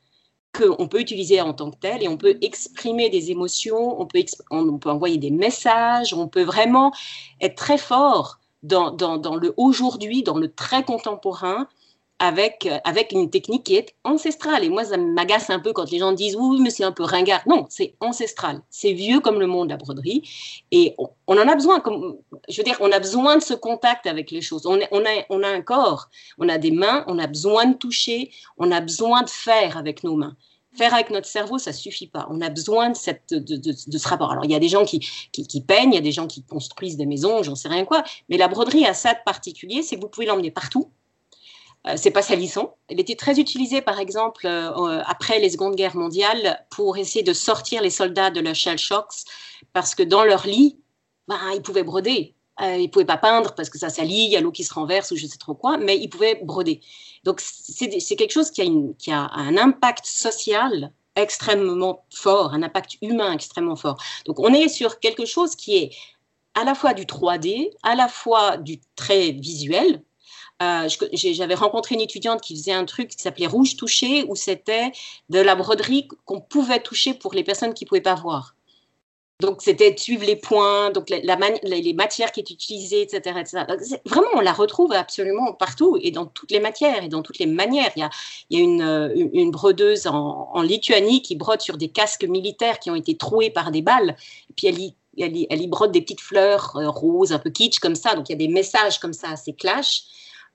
qu'on 0.52 0.86
peut 0.88 1.00
utiliser 1.00 1.40
en 1.40 1.54
tant 1.54 1.70
que 1.70 1.76
tel 1.76 2.02
et 2.02 2.08
on 2.08 2.16
peut 2.16 2.36
exprimer 2.42 3.08
des 3.08 3.30
émotions, 3.30 4.00
on 4.00 4.06
peut, 4.06 4.24
envoyer 4.50 5.16
des 5.16 5.30
messages, 5.30 6.12
on 6.12 6.28
peut 6.28 6.42
vraiment 6.42 6.92
être 7.40 7.56
très 7.56 7.78
fort 7.78 8.38
dans 8.62 9.36
le 9.40 9.54
aujourd'hui, 9.56 10.22
dans 10.22 10.38
le 10.38 10.52
très 10.52 10.84
contemporain, 10.84 11.66
avec, 12.22 12.68
avec 12.84 13.10
une 13.10 13.30
technique 13.30 13.64
qui 13.64 13.74
est 13.74 13.96
ancestrale. 14.04 14.62
Et 14.62 14.68
moi, 14.68 14.84
ça 14.84 14.96
m'agace 14.96 15.50
un 15.50 15.58
peu 15.58 15.72
quand 15.72 15.90
les 15.90 15.98
gens 15.98 16.12
disent 16.12 16.36
oui, 16.36 16.60
mais 16.60 16.70
c'est 16.70 16.84
un 16.84 16.92
peu 16.92 17.02
ringard. 17.02 17.42
Non, 17.48 17.66
c'est 17.68 17.96
ancestral. 17.98 18.62
C'est 18.70 18.92
vieux 18.92 19.18
comme 19.18 19.40
le 19.40 19.48
monde, 19.48 19.70
la 19.70 19.76
broderie. 19.76 20.22
Et 20.70 20.94
on, 21.26 21.36
en 21.36 21.48
a 21.48 21.54
besoin. 21.56 21.80
Comme, 21.80 22.16
je 22.48 22.56
veux 22.58 22.62
dire, 22.62 22.76
on 22.78 22.92
a 22.92 23.00
besoin 23.00 23.38
de 23.38 23.42
ce 23.42 23.54
contact 23.54 24.06
avec 24.06 24.30
les 24.30 24.40
choses. 24.40 24.66
On, 24.66 24.78
on, 24.92 25.00
a, 25.00 25.24
on 25.30 25.42
a 25.42 25.48
un 25.48 25.62
corps, 25.62 26.10
on 26.38 26.48
a 26.48 26.58
des 26.58 26.70
mains, 26.70 27.04
on 27.08 27.18
a 27.18 27.26
besoin 27.26 27.66
de 27.66 27.74
toucher, 27.74 28.30
on 28.56 28.70
a 28.70 28.80
besoin 28.80 29.22
de 29.22 29.30
faire 29.30 29.76
avec 29.76 30.04
nos 30.04 30.14
mains. 30.14 30.36
Faire 30.76 30.94
avec 30.94 31.10
notre 31.10 31.26
cerveau, 31.26 31.58
ça 31.58 31.72
suffit 31.72 32.06
pas. 32.06 32.28
On 32.30 32.40
a 32.40 32.50
besoin 32.50 32.90
de, 32.90 32.96
cette, 32.96 33.34
de, 33.34 33.56
de 33.56 33.98
ce 33.98 34.08
rapport. 34.08 34.30
Alors, 34.30 34.44
il 34.44 34.52
y 34.52 34.54
a 34.54 34.60
des 34.60 34.68
gens 34.68 34.84
qui, 34.84 35.00
qui, 35.32 35.44
qui 35.44 35.60
peignent, 35.60 35.90
il 35.90 35.96
y 35.96 35.98
a 35.98 36.02
des 36.02 36.12
gens 36.12 36.28
qui 36.28 36.44
construisent 36.44 36.96
des 36.96 37.04
maisons, 37.04 37.42
j'en 37.42 37.56
sais 37.56 37.68
rien 37.68 37.84
quoi. 37.84 38.04
Mais 38.28 38.36
la 38.36 38.46
broderie 38.46 38.86
a 38.86 38.94
ça 38.94 39.12
de 39.12 39.18
particulier, 39.26 39.82
c'est 39.82 39.96
que 39.96 40.00
vous 40.00 40.08
pouvez 40.08 40.24
l'emmener 40.24 40.52
partout. 40.52 40.88
Euh, 41.86 41.94
c'est 41.96 42.10
pas 42.10 42.22
salissant. 42.22 42.76
Elle 42.88 43.00
était 43.00 43.16
très 43.16 43.40
utilisée, 43.40 43.82
par 43.82 43.98
exemple, 43.98 44.46
euh, 44.46 45.02
après 45.06 45.38
les 45.40 45.50
secondes 45.50 45.74
guerres 45.74 45.96
mondiales, 45.96 46.64
pour 46.70 46.96
essayer 46.96 47.24
de 47.24 47.32
sortir 47.32 47.82
les 47.82 47.90
soldats 47.90 48.30
de 48.30 48.40
leurs 48.40 48.54
shell 48.54 48.78
shocks, 48.78 49.24
parce 49.72 49.94
que 49.94 50.02
dans 50.02 50.24
leur 50.24 50.46
lit, 50.46 50.78
ben, 51.28 51.38
ils 51.54 51.62
pouvaient 51.62 51.82
broder. 51.82 52.34
Euh, 52.60 52.76
ils 52.76 52.90
pouvaient 52.90 53.06
pas 53.06 53.16
peindre 53.16 53.54
parce 53.54 53.70
que 53.70 53.78
ça 53.78 53.88
salit, 53.88 54.24
il 54.24 54.30
y 54.30 54.36
a 54.36 54.40
l'eau 54.40 54.52
qui 54.52 54.62
se 54.62 54.74
renverse 54.74 55.10
ou 55.10 55.16
je 55.16 55.26
sais 55.26 55.38
trop 55.38 55.54
quoi, 55.54 55.78
mais 55.78 55.98
ils 55.98 56.08
pouvaient 56.08 56.40
broder. 56.44 56.80
Donc 57.24 57.40
c'est 57.40 58.16
quelque 58.16 58.32
chose 58.32 58.50
qui 58.50 58.60
a, 58.60 58.66
qui 58.98 59.10
a 59.10 59.30
un 59.32 59.56
impact 59.56 60.04
social 60.04 60.92
extrêmement 61.16 62.04
fort, 62.14 62.52
un 62.52 62.62
impact 62.62 62.98
humain 63.00 63.32
extrêmement 63.32 63.76
fort. 63.76 63.96
Donc 64.26 64.38
on 64.38 64.52
est 64.52 64.68
sur 64.68 65.00
quelque 65.00 65.24
chose 65.24 65.56
qui 65.56 65.76
est 65.76 65.96
à 66.54 66.64
la 66.64 66.74
fois 66.74 66.92
du 66.92 67.06
3D, 67.06 67.70
à 67.82 67.94
la 67.94 68.08
fois 68.08 68.58
du 68.58 68.80
très 68.96 69.32
visuel, 69.32 70.02
euh, 70.62 70.88
j'avais 71.12 71.54
rencontré 71.54 71.94
une 71.94 72.00
étudiante 72.00 72.40
qui 72.40 72.56
faisait 72.56 72.72
un 72.72 72.84
truc 72.84 73.10
qui 73.10 73.22
s'appelait 73.22 73.46
Rouge 73.46 73.76
touché, 73.76 74.24
où 74.28 74.36
c'était 74.36 74.92
de 75.28 75.40
la 75.40 75.54
broderie 75.54 76.08
qu'on 76.24 76.40
pouvait 76.40 76.80
toucher 76.80 77.14
pour 77.14 77.34
les 77.34 77.44
personnes 77.44 77.74
qui 77.74 77.84
ne 77.84 77.88
pouvaient 77.88 78.00
pas 78.00 78.14
voir. 78.14 78.54
Donc, 79.42 79.60
c'était 79.60 79.94
suivre 79.96 80.24
les 80.24 80.36
points, 80.36 80.90
donc 80.90 81.10
les 81.10 81.92
matières 81.94 82.30
qui 82.30 82.40
étaient 82.40 82.54
utilisées, 82.54 83.02
etc. 83.02 83.40
etc. 83.40 83.64
vraiment, 84.06 84.28
on 84.34 84.40
la 84.40 84.52
retrouve 84.52 84.92
absolument 84.92 85.52
partout 85.52 85.98
et 86.00 86.12
dans 86.12 86.26
toutes 86.26 86.52
les 86.52 86.60
matières 86.60 87.02
et 87.02 87.08
dans 87.08 87.22
toutes 87.22 87.40
les 87.40 87.46
manières. 87.46 87.90
Il 87.96 88.08
y 88.50 88.60
a, 88.60 88.60
une, 88.62 89.50
brodeuse 89.50 90.06
en, 90.06 90.62
Lituanie 90.62 91.22
qui 91.22 91.34
brode 91.34 91.60
sur 91.60 91.76
des 91.76 91.88
casques 91.88 92.24
militaires 92.24 92.78
qui 92.78 92.88
ont 92.90 92.94
été 92.94 93.16
troués 93.16 93.50
par 93.50 93.72
des 93.72 93.82
balles. 93.82 94.16
Et 94.50 94.52
puis, 94.54 94.94
elle 95.18 95.62
y 95.62 95.66
brode 95.66 95.90
des 95.90 96.02
petites 96.02 96.20
fleurs 96.20 96.76
euh, 96.76 96.88
roses, 96.88 97.32
un 97.32 97.40
peu 97.40 97.50
kitsch 97.50 97.80
comme 97.80 97.96
ça. 97.96 98.14
Donc, 98.14 98.28
il 98.28 98.32
y 98.32 98.36
a 98.36 98.38
des 98.38 98.52
messages 98.52 99.00
comme 99.00 99.12
ça 99.12 99.30
assez 99.30 99.54
clash. 99.54 100.04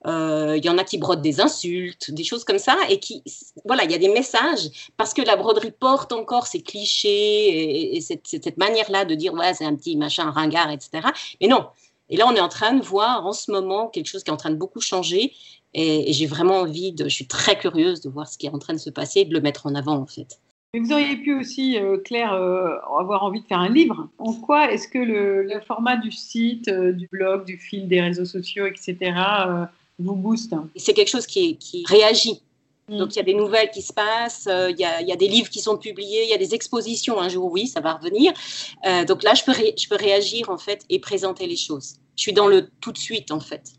Euh, 0.06 0.54
il 0.56 0.64
y 0.64 0.68
en 0.68 0.78
a 0.78 0.84
qui 0.84 0.96
brodent 0.96 1.22
des 1.22 1.40
insultes, 1.40 2.12
des 2.12 2.22
choses 2.22 2.44
comme 2.44 2.58
ça, 2.58 2.76
et 2.88 3.00
qui, 3.00 3.22
voilà, 3.64 3.84
il 3.84 3.90
y 3.90 3.94
a 3.94 3.98
des 3.98 4.08
messages 4.08 4.90
parce 4.96 5.12
que 5.12 5.22
la 5.22 5.34
broderie 5.34 5.72
porte 5.72 6.12
encore 6.12 6.46
ces 6.46 6.62
clichés 6.62 7.96
et, 7.96 8.00
cette, 8.00 8.26
cette 8.28 8.56
manière-là 8.58 9.04
de 9.04 9.16
dire 9.16 9.34
ouais 9.34 9.54
c'est 9.54 9.64
un 9.64 9.74
petit 9.74 9.96
machin 9.96 10.30
ringard, 10.30 10.70
etc. 10.70 11.08
Mais 11.40 11.48
non. 11.48 11.66
Et 12.10 12.16
là, 12.16 12.26
on 12.26 12.34
est 12.34 12.40
en 12.40 12.48
train 12.48 12.74
de 12.74 12.82
voir 12.82 13.26
en 13.26 13.32
ce 13.32 13.50
moment 13.50 13.88
quelque 13.88 14.06
chose 14.06 14.22
qui 14.22 14.30
est 14.30 14.32
en 14.32 14.38
train 14.38 14.50
de 14.50 14.56
beaucoup 14.56 14.80
changer, 14.80 15.32
et, 15.74 16.12
j'ai 16.12 16.26
vraiment 16.26 16.60
envie 16.60 16.92
de, 16.92 17.04
je 17.04 17.14
suis 17.14 17.26
très 17.26 17.58
curieuse 17.58 18.00
de 18.00 18.08
voir 18.08 18.28
ce 18.28 18.38
qui 18.38 18.46
est 18.46 18.50
en 18.50 18.58
train 18.58 18.72
de 18.72 18.78
se 18.78 18.90
passer 18.90 19.20
et 19.20 19.24
de 19.24 19.34
le 19.34 19.40
mettre 19.40 19.66
en 19.66 19.74
avant 19.74 19.96
en 19.96 20.06
fait. 20.06 20.38
Mais 20.72 20.80
vous 20.80 20.92
auriez 20.92 21.16
pu 21.16 21.34
aussi, 21.38 21.78
euh, 21.78 21.98
Claire, 21.98 22.34
euh, 22.34 22.76
avoir 22.98 23.24
envie 23.24 23.40
de 23.40 23.46
faire 23.46 23.58
un 23.58 23.70
livre. 23.70 24.08
En 24.18 24.34
quoi 24.34 24.70
est-ce 24.70 24.86
que 24.86 24.98
le, 24.98 25.60
format 25.66 25.96
du 25.96 26.12
site, 26.12 26.70
du 26.70 27.08
blog, 27.10 27.44
du 27.46 27.58
fil, 27.58 27.88
des 27.88 28.00
réseaux 28.00 28.26
sociaux, 28.26 28.66
etc., 28.66 29.12
vous 29.98 30.14
booste. 30.14 30.54
C'est 30.76 30.94
quelque 30.94 31.08
chose 31.10 31.26
qui, 31.26 31.58
réagit. 31.86 32.42
Mm. 32.88 32.98
Donc 32.98 33.14
il 33.14 33.16
y 33.16 33.20
a 33.20 33.24
des 33.24 33.34
nouvelles 33.34 33.70
qui 33.70 33.82
se 33.82 33.92
passent, 33.92 34.46
euh, 34.48 34.70
il, 34.70 34.78
y 34.78 34.84
a, 34.84 35.16
des 35.16 35.28
livres 35.28 35.50
qui 35.50 35.60
sont 35.60 35.76
publiés, 35.76 36.24
il 36.24 36.30
y 36.30 36.34
a 36.34 36.38
des 36.38 36.54
expositions. 36.54 37.20
Un 37.20 37.28
jour, 37.28 37.50
oui, 37.52 37.66
ça 37.66 37.80
va 37.80 37.94
revenir. 37.94 38.32
Euh, 38.86 39.04
donc 39.04 39.22
là, 39.22 39.34
je 39.34 39.44
peux, 39.44 39.52
je 39.52 39.88
peux 39.88 39.96
réagir 39.96 40.50
en 40.50 40.58
fait 40.58 40.84
et 40.88 40.98
présenter 40.98 41.46
les 41.46 41.56
choses. 41.56 41.96
Je 42.16 42.22
suis 42.22 42.32
dans 42.32 42.48
le 42.48 42.70
tout 42.80 42.92
de 42.92 42.98
suite 42.98 43.30
en 43.30 43.40
fait. 43.40 43.72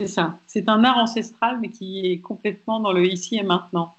C'est 0.00 0.08
ça. 0.08 0.38
C'est 0.46 0.68
un 0.68 0.82
art 0.84 0.98
ancestral, 0.98 1.58
mais 1.60 1.70
qui 1.70 2.06
est 2.06 2.20
complètement 2.20 2.80
dans 2.80 2.92
le 2.92 3.06
ici 3.06 3.36
et 3.36 3.42
maintenant. 3.42 3.94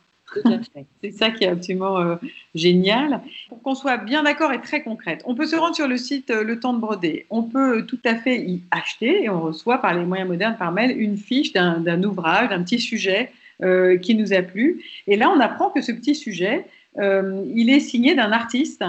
C'est 1.02 1.12
ça 1.12 1.32
qui 1.32 1.44
est 1.44 1.48
absolument 1.48 2.00
euh, 2.00 2.16
génial. 2.56 3.22
Pour 3.50 3.62
qu'on 3.62 3.76
soit 3.76 3.98
bien 3.98 4.24
d'accord 4.24 4.52
et 4.54 4.62
très 4.62 4.82
concrète, 4.84 5.22
on 5.26 5.36
peut 5.36 5.46
se 5.46 5.56
rendre 5.56 5.76
sur 5.76 5.88
le 5.88 5.98
site 5.98 6.30
euh, 6.32 6.44
Le 6.44 6.60
Temps 6.60 6.74
de 6.74 6.80
Broder. 6.80 7.26
On 7.30 7.44
peut 7.44 7.86
tout 7.86 8.00
à 8.06 8.16
fait 8.16 8.42
y 8.42 8.62
acheter 8.72 9.24
et 9.24 9.30
on 9.30 9.42
reçoit 9.42 9.80
par 9.80 9.94
les 9.94 10.06
moyens 10.06 10.30
modernes 10.30 10.56
par 10.58 10.72
mail 10.72 11.00
une 11.00 11.18
fiche 11.18 11.54
d'un 11.54 12.04
ouvrage, 12.04 12.50
d'un 12.50 12.64
petit 12.64 12.80
sujet 12.80 13.32
euh, 13.62 13.98
qui 13.98 14.16
nous 14.16 14.34
a 14.34 14.42
plu. 14.42 14.84
Et 15.08 15.16
là, 15.16 15.30
on 15.30 15.40
apprend 15.40 15.70
que 15.70 15.82
ce 15.82 15.92
petit 15.92 16.16
sujet, 16.16 16.66
il 16.98 17.70
est 17.72 17.80
signé 17.80 18.14
d'un 18.14 18.32
artiste, 18.32 18.84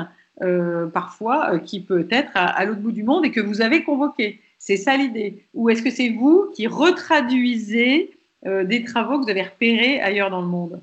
parfois, 0.92 1.58
qui 1.58 1.80
peut 1.80 2.06
être 2.10 2.32
à 2.34 2.62
l'autre 2.66 2.80
bout 2.80 2.92
du 2.92 3.02
monde 3.02 3.24
et 3.24 3.30
que 3.30 3.40
vous 3.40 3.62
avez 3.62 3.82
convoqué. 3.82 4.40
C'est 4.58 4.76
ça 4.76 4.94
l'idée. 4.96 5.42
Ou 5.54 5.70
est-ce 5.70 5.82
que 5.82 5.90
c'est 5.90 6.10
vous 6.10 6.50
qui 6.54 6.66
retraduisez 6.66 8.10
des 8.44 8.84
travaux 8.84 9.18
que 9.18 9.24
vous 9.24 9.30
avez 9.30 9.42
repérés 9.42 10.02
ailleurs 10.02 10.28
dans 10.28 10.42
le 10.42 10.48
monde? 10.48 10.82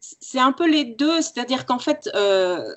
C'est 0.00 0.38
un 0.38 0.52
peu 0.52 0.68
les 0.68 0.84
deux, 0.84 1.20
c'est-à-dire 1.20 1.66
qu'en 1.66 1.78
fait, 1.78 2.10
euh, 2.14 2.74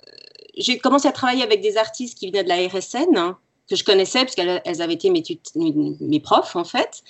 j'ai 0.57 0.77
commencé 0.77 1.07
à 1.07 1.11
travailler 1.11 1.43
avec 1.43 1.61
des 1.61 1.77
artistes 1.77 2.17
qui 2.17 2.27
venaient 2.27 2.43
de 2.43 2.49
la 2.49 2.67
RSN, 2.67 3.17
hein, 3.17 3.37
que 3.69 3.75
je 3.75 3.83
connaissais, 3.83 4.25
parce 4.25 4.35
qu'elles 4.35 4.81
avaient 4.81 4.93
été 4.93 5.09
mes, 5.09 6.19
profs, 6.19 6.55
en 6.55 6.65
fait. 6.65 7.01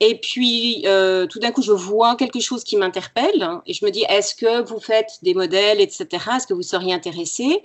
Et 0.00 0.18
puis, 0.18 0.82
euh, 0.86 1.26
tout 1.26 1.38
d'un 1.38 1.52
coup, 1.52 1.62
je 1.62 1.72
vois 1.72 2.16
quelque 2.16 2.40
chose 2.40 2.64
qui 2.64 2.76
m'interpelle, 2.76 3.42
hein, 3.42 3.62
et 3.66 3.72
je 3.72 3.84
me 3.84 3.90
dis, 3.90 4.04
est-ce 4.08 4.34
que 4.34 4.62
vous 4.62 4.80
faites 4.80 5.18
des 5.22 5.34
modèles, 5.34 5.80
etc., 5.80 6.06
est-ce 6.36 6.46
que 6.46 6.54
vous 6.54 6.62
seriez 6.62 6.92
intéressé 6.92 7.62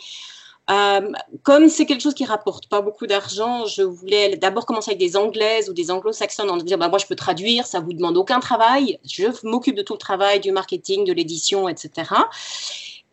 euh, 0.70 1.12
comme 1.44 1.70
c'est 1.70 1.86
quelque 1.86 2.02
chose 2.02 2.14
qui 2.14 2.26
rapporte 2.26 2.68
pas 2.68 2.82
beaucoup 2.82 3.08
d'argent, 3.08 3.66
je 3.66 3.84
voulais 3.84 4.36
d'abord 4.36 4.66
commencer 4.66 4.92
avec 4.92 5.00
des 5.00 5.16
anglaises 5.16 5.70
ou 5.70 5.74
des 5.74 5.92
anglo-saxonnes 5.92 6.50
en 6.50 6.58
disant 6.58 6.78
bah, 6.78 6.90
moi 6.90 7.00
je 7.00 7.06
peux 7.06 7.16
traduire, 7.16 7.66
ça 7.66 7.80
vous 7.80 7.94
demande 7.94 8.18
aucun 8.18 8.42
travail, 8.42 9.00
je 9.06 9.26
m'occupe 9.48 9.76
de 9.76 9.82
tout 9.82 9.94
le 9.94 10.00
travail, 10.00 10.42
du 10.42 10.52
marketing, 10.52 11.06
de 11.06 11.14
l'édition, 11.14 11.70
etc. 11.70 12.12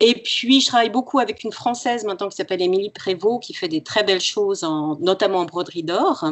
Et 0.01 0.15
puis 0.15 0.59
je 0.59 0.67
travaille 0.67 0.89
beaucoup 0.89 1.19
avec 1.19 1.45
une 1.45 1.53
française 1.53 2.03
maintenant 2.03 2.27
qui 2.27 2.35
s'appelle 2.35 2.61
Émilie 2.61 2.89
Prévost 2.89 3.41
qui 3.41 3.53
fait 3.53 3.69
des 3.69 3.81
très 3.81 4.03
belles 4.03 4.21
choses, 4.21 4.65
en, 4.65 4.97
notamment 4.99 5.39
en 5.39 5.45
broderie 5.45 5.83
d'or. 5.83 6.25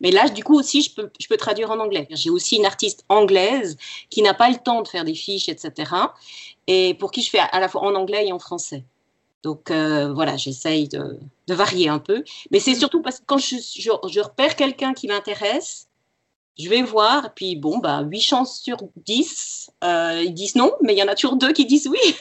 Mais 0.00 0.10
là, 0.10 0.28
du 0.28 0.44
coup 0.44 0.58
aussi, 0.58 0.82
je 0.82 0.94
peux, 0.94 1.10
je 1.18 1.26
peux 1.28 1.36
traduire 1.36 1.70
en 1.70 1.78
anglais. 1.78 2.06
J'ai 2.10 2.30
aussi 2.30 2.56
une 2.56 2.66
artiste 2.66 3.04
anglaise 3.08 3.76
qui 4.10 4.22
n'a 4.22 4.34
pas 4.34 4.48
le 4.48 4.56
temps 4.56 4.82
de 4.82 4.88
faire 4.88 5.04
des 5.04 5.14
fiches, 5.14 5.48
etc. 5.48 5.92
Et 6.68 6.94
pour 6.94 7.10
qui 7.10 7.22
je 7.22 7.30
fais 7.30 7.38
à 7.38 7.60
la 7.60 7.68
fois 7.68 7.82
en 7.82 7.94
anglais 7.94 8.26
et 8.26 8.32
en 8.32 8.38
français. 8.38 8.84
Donc 9.42 9.70
euh, 9.70 10.12
voilà, 10.12 10.36
j'essaye 10.36 10.88
de, 10.88 11.18
varier 11.48 11.88
un 11.88 11.98
peu. 11.98 12.24
Mais 12.50 12.60
c'est 12.60 12.74
surtout 12.74 13.02
parce 13.02 13.18
que 13.20 13.24
quand 13.26 13.38
je, 13.38 14.20
repère 14.20 14.56
quelqu'un 14.56 14.94
qui 14.94 15.08
m'intéresse, 15.08 15.88
je 16.58 16.68
vais 16.68 16.82
voir, 16.82 17.26
et 17.26 17.30
puis 17.34 17.56
bon, 17.56 17.78
bah, 17.78 18.02
8 18.02 18.20
chances 18.20 18.60
sur 18.60 18.78
10, 18.96 19.70
euh, 19.84 20.22
ils 20.24 20.34
disent 20.34 20.54
non, 20.54 20.72
mais 20.82 20.94
il 20.94 20.98
y 20.98 21.02
en 21.02 21.08
a 21.08 21.14
toujours 21.14 21.36
deux 21.36 21.52
qui 21.52 21.66
disent 21.66 21.88
oui. 21.88 22.16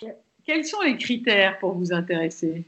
Quels 0.46 0.64
sont 0.64 0.80
les 0.80 0.96
critères 0.96 1.58
pour 1.58 1.74
vous 1.74 1.92
intéresser? 1.92 2.64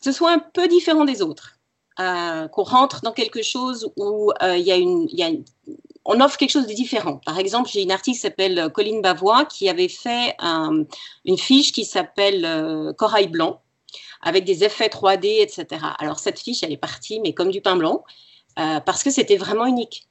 Ce 0.00 0.12
soit 0.12 0.32
un 0.32 0.38
peu 0.38 0.68
différent 0.68 1.04
des 1.04 1.22
autres. 1.22 1.52
Euh, 1.98 2.46
qu'on 2.48 2.62
rentre 2.62 3.00
dans 3.00 3.12
quelque 3.12 3.42
chose 3.42 3.90
où 3.96 4.30
il 4.42 4.58
y, 4.58 4.70
a 4.70 4.76
une, 4.76 5.08
y 5.10 5.22
a 5.22 5.30
on 6.06 6.20
offre 6.20 6.38
quelque 6.38 6.50
chose 6.50 6.66
de 6.66 6.72
différent. 6.72 7.20
Par 7.26 7.38
exemple, 7.38 7.68
j'ai 7.70 7.82
une 7.82 7.90
artiste 7.90 8.20
qui 8.20 8.28
s'appelle 8.28 8.58
euh, 8.58 8.68
Colline 8.68 9.02
Bavois 9.02 9.44
qui 9.44 9.68
avait 9.68 9.88
fait 9.88 10.36
une 10.40 11.38
fiche 11.38 11.72
qui 11.72 11.84
s'appelle 11.84 12.44
euh, 12.44 12.92
Corail 12.92 13.28
blanc 13.28 13.60
avec 14.22 14.44
des 14.44 14.64
effets 14.64 14.88
3D, 14.88 15.42
etc. 15.42 15.84
Alors 15.98 16.18
cette 16.18 16.38
fiche, 16.38 16.62
elle 16.62 16.72
est 16.72 16.76
partie, 16.76 17.20
mais 17.20 17.34
comme 17.34 17.50
du 17.50 17.60
pain 17.60 17.76
blanc, 17.76 18.04
euh, 18.58 18.80
parce 18.80 19.02
que 19.02 19.10
c'était 19.10 19.36
vraiment 19.36 19.66
unique. 19.66 20.08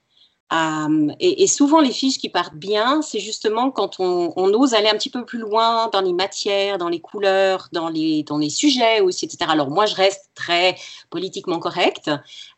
Euh, 0.53 1.11
et, 1.19 1.47
souvent, 1.47 1.81
les 1.81 1.91
fiches 1.91 2.19
qui 2.19 2.29
partent 2.29 2.55
bien, 2.55 3.01
c'est 3.01 3.19
justement 3.19 3.71
quand 3.71 3.99
on, 3.99 4.31
ose 4.35 4.75
aller 4.75 4.87
un 4.87 4.93
petit 4.93 5.09
peu 5.09 5.25
plus 5.25 5.39
loin 5.39 5.89
dans 5.91 6.01
les 6.01 6.13
matières, 6.13 6.77
dans 6.77 6.89
les 6.89 6.99
couleurs, 6.99 7.67
dans 7.71 7.89
les, 7.89 8.23
dans 8.23 8.37
les 8.37 8.51
sujets 8.51 9.01
aussi, 9.01 9.25
etc. 9.25 9.49
Alors 9.49 9.71
moi, 9.71 9.87
je 9.87 9.95
reste 9.95 10.29
très 10.35 10.75
politiquement 11.09 11.59
correcte, 11.59 12.11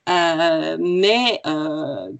euh, 0.10 0.78
mais 0.80 1.42
euh, 1.48 2.12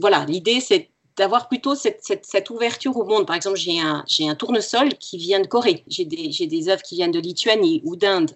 voilà, 0.00 0.24
l'idée, 0.26 0.60
c'est 0.60 0.90
d'avoir 1.16 1.48
plutôt 1.48 1.74
cette, 1.74 2.00
cette, 2.02 2.26
cette, 2.26 2.50
ouverture 2.50 2.96
au 2.96 3.04
monde. 3.04 3.26
Par 3.26 3.36
exemple, 3.36 3.56
j'ai 3.56 3.80
un, 3.80 4.04
j'ai 4.06 4.28
un 4.28 4.34
tournesol 4.34 4.90
qui 4.94 5.18
vient 5.18 5.40
de 5.40 5.46
Corée, 5.46 5.84
j'ai 5.86 6.04
des, 6.04 6.32
j'ai 6.32 6.46
des 6.46 6.68
œuvres 6.68 6.82
qui 6.82 6.96
viennent 6.96 7.12
de 7.12 7.20
Lituanie 7.20 7.80
ou 7.84 7.96
d'Inde. 7.96 8.32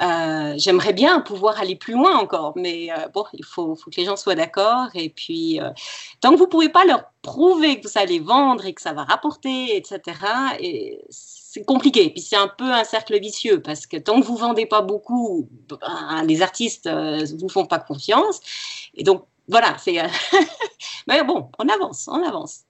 Euh, 0.00 0.54
j'aimerais 0.56 0.94
bien 0.94 1.20
pouvoir 1.20 1.60
aller 1.60 1.76
plus 1.76 1.92
loin 1.92 2.18
encore, 2.18 2.54
mais 2.56 2.90
euh, 2.90 3.08
bon, 3.12 3.24
il 3.34 3.44
faut, 3.44 3.74
faut, 3.74 3.90
que 3.90 3.96
les 3.96 4.06
gens 4.06 4.16
soient 4.16 4.34
d'accord. 4.34 4.88
Et 4.94 5.10
puis, 5.10 5.60
euh, 5.60 5.70
tant 6.20 6.30
que 6.30 6.36
vous 6.36 6.44
ne 6.44 6.50
pouvez 6.50 6.70
pas 6.70 6.86
leur 6.86 7.04
prouver 7.20 7.80
que 7.80 7.86
vous 7.86 7.98
allez 7.98 8.18
vendre 8.18 8.64
et 8.64 8.72
que 8.72 8.80
ça 8.80 8.94
va 8.94 9.04
rapporter, 9.04 9.76
etc., 9.76 10.00
et 10.58 11.04
c'est 11.10 11.64
compliqué. 11.64 12.06
Et 12.06 12.10
puis, 12.10 12.22
c'est 12.22 12.36
un 12.36 12.48
peu 12.48 12.72
un 12.72 12.84
cercle 12.84 13.18
vicieux 13.20 13.60
parce 13.60 13.86
que 13.86 13.98
tant 13.98 14.20
que 14.20 14.26
vous 14.26 14.34
ne 14.34 14.40
vendez 14.40 14.66
pas 14.66 14.80
beaucoup, 14.80 15.48
ben, 15.68 16.24
les 16.24 16.40
artistes 16.40 16.86
ne 16.86 17.38
vous 17.38 17.48
font 17.50 17.66
pas 17.66 17.78
confiance. 17.78 18.40
Et 18.94 19.02
donc, 19.04 19.26
voilà, 19.48 19.76
c'est. 19.78 19.98
mais 21.08 21.22
bon, 21.24 21.50
on 21.58 21.68
avance, 21.68 22.08
on 22.10 22.22
avance. 22.22 22.60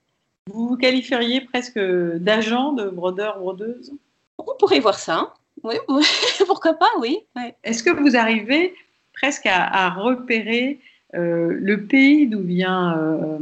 Vous 0.49 0.68
vous 0.68 0.76
qualifieriez 0.76 1.42
presque 1.42 1.78
d'agent 1.78 2.72
de 2.72 2.88
brodeur, 2.88 3.38
brodeuse? 3.38 3.92
On 4.38 4.56
pourrait 4.58 4.80
voir 4.80 4.99
ça. 4.99 5.34
Oui, 5.62 5.75
pourquoi 6.47 6.75
pas, 6.75 6.90
oui. 7.00 7.19
Est-ce 7.64 7.83
que 7.83 7.90
vous 7.90 8.17
arrivez 8.17 8.75
presque 9.14 9.47
à, 9.47 9.90
repérer 9.90 10.79
euh, 11.14 11.57
le 11.61 11.85
pays 11.85 12.26
d'où 12.26 12.40
vient 12.40 12.97
euh, 12.97 13.38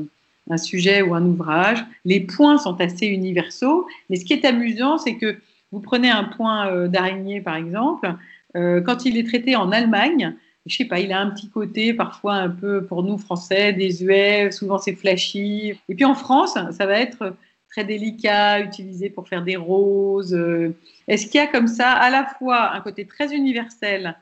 un 0.50 0.56
sujet 0.56 1.02
ou 1.02 1.14
un 1.14 1.24
ouvrage? 1.24 1.84
Les 2.04 2.20
points 2.20 2.58
sont 2.58 2.80
assez 2.80 3.06
universaux, 3.06 3.86
mais 4.08 4.16
ce 4.16 4.24
qui 4.24 4.32
est 4.32 4.44
amusant, 4.44 4.98
c'est 4.98 5.16
que 5.16 5.36
vous 5.70 5.80
prenez 5.80 6.10
un 6.10 6.24
point 6.24 6.68
euh, 6.68 6.88
d'araignée, 6.88 7.40
par 7.40 7.56
exemple, 7.56 8.12
quand 8.54 9.04
il 9.04 9.16
est 9.18 9.24
traité 9.28 9.54
en 9.54 9.70
Allemagne, 9.70 10.34
je 10.66 10.76
sais 10.76 10.84
pas, 10.84 10.98
il 10.98 11.12
a 11.12 11.20
un 11.20 11.30
petit 11.30 11.48
côté 11.48 11.94
parfois 11.94 12.34
un 12.34 12.48
peu 12.48 12.84
pour 12.84 13.04
nous 13.04 13.18
français, 13.18 13.72
désuet, 13.72 14.50
souvent 14.50 14.78
c'est 14.78 14.94
flashy. 14.94 15.74
Et 15.88 15.94
puis 15.94 16.04
en 16.04 16.14
France, 16.14 16.54
ça 16.54 16.86
va 16.86 16.98
être 16.98 17.34
très 17.70 17.84
délicat, 17.84 18.60
utilisé 18.60 19.10
pour 19.10 19.28
faire 19.28 19.42
des 19.42 19.56
roses. 19.56 20.34
Euh, 20.34 20.74
est-ce 21.06 21.26
qu'il 21.26 21.36
y 21.36 21.44
a 21.44 21.46
comme 21.46 21.68
ça 21.68 21.90
à 21.90 22.10
la 22.10 22.26
fois 22.38 22.72
un 22.72 22.80
côté 22.80 23.06
très 23.06 23.34
universel 23.34 24.16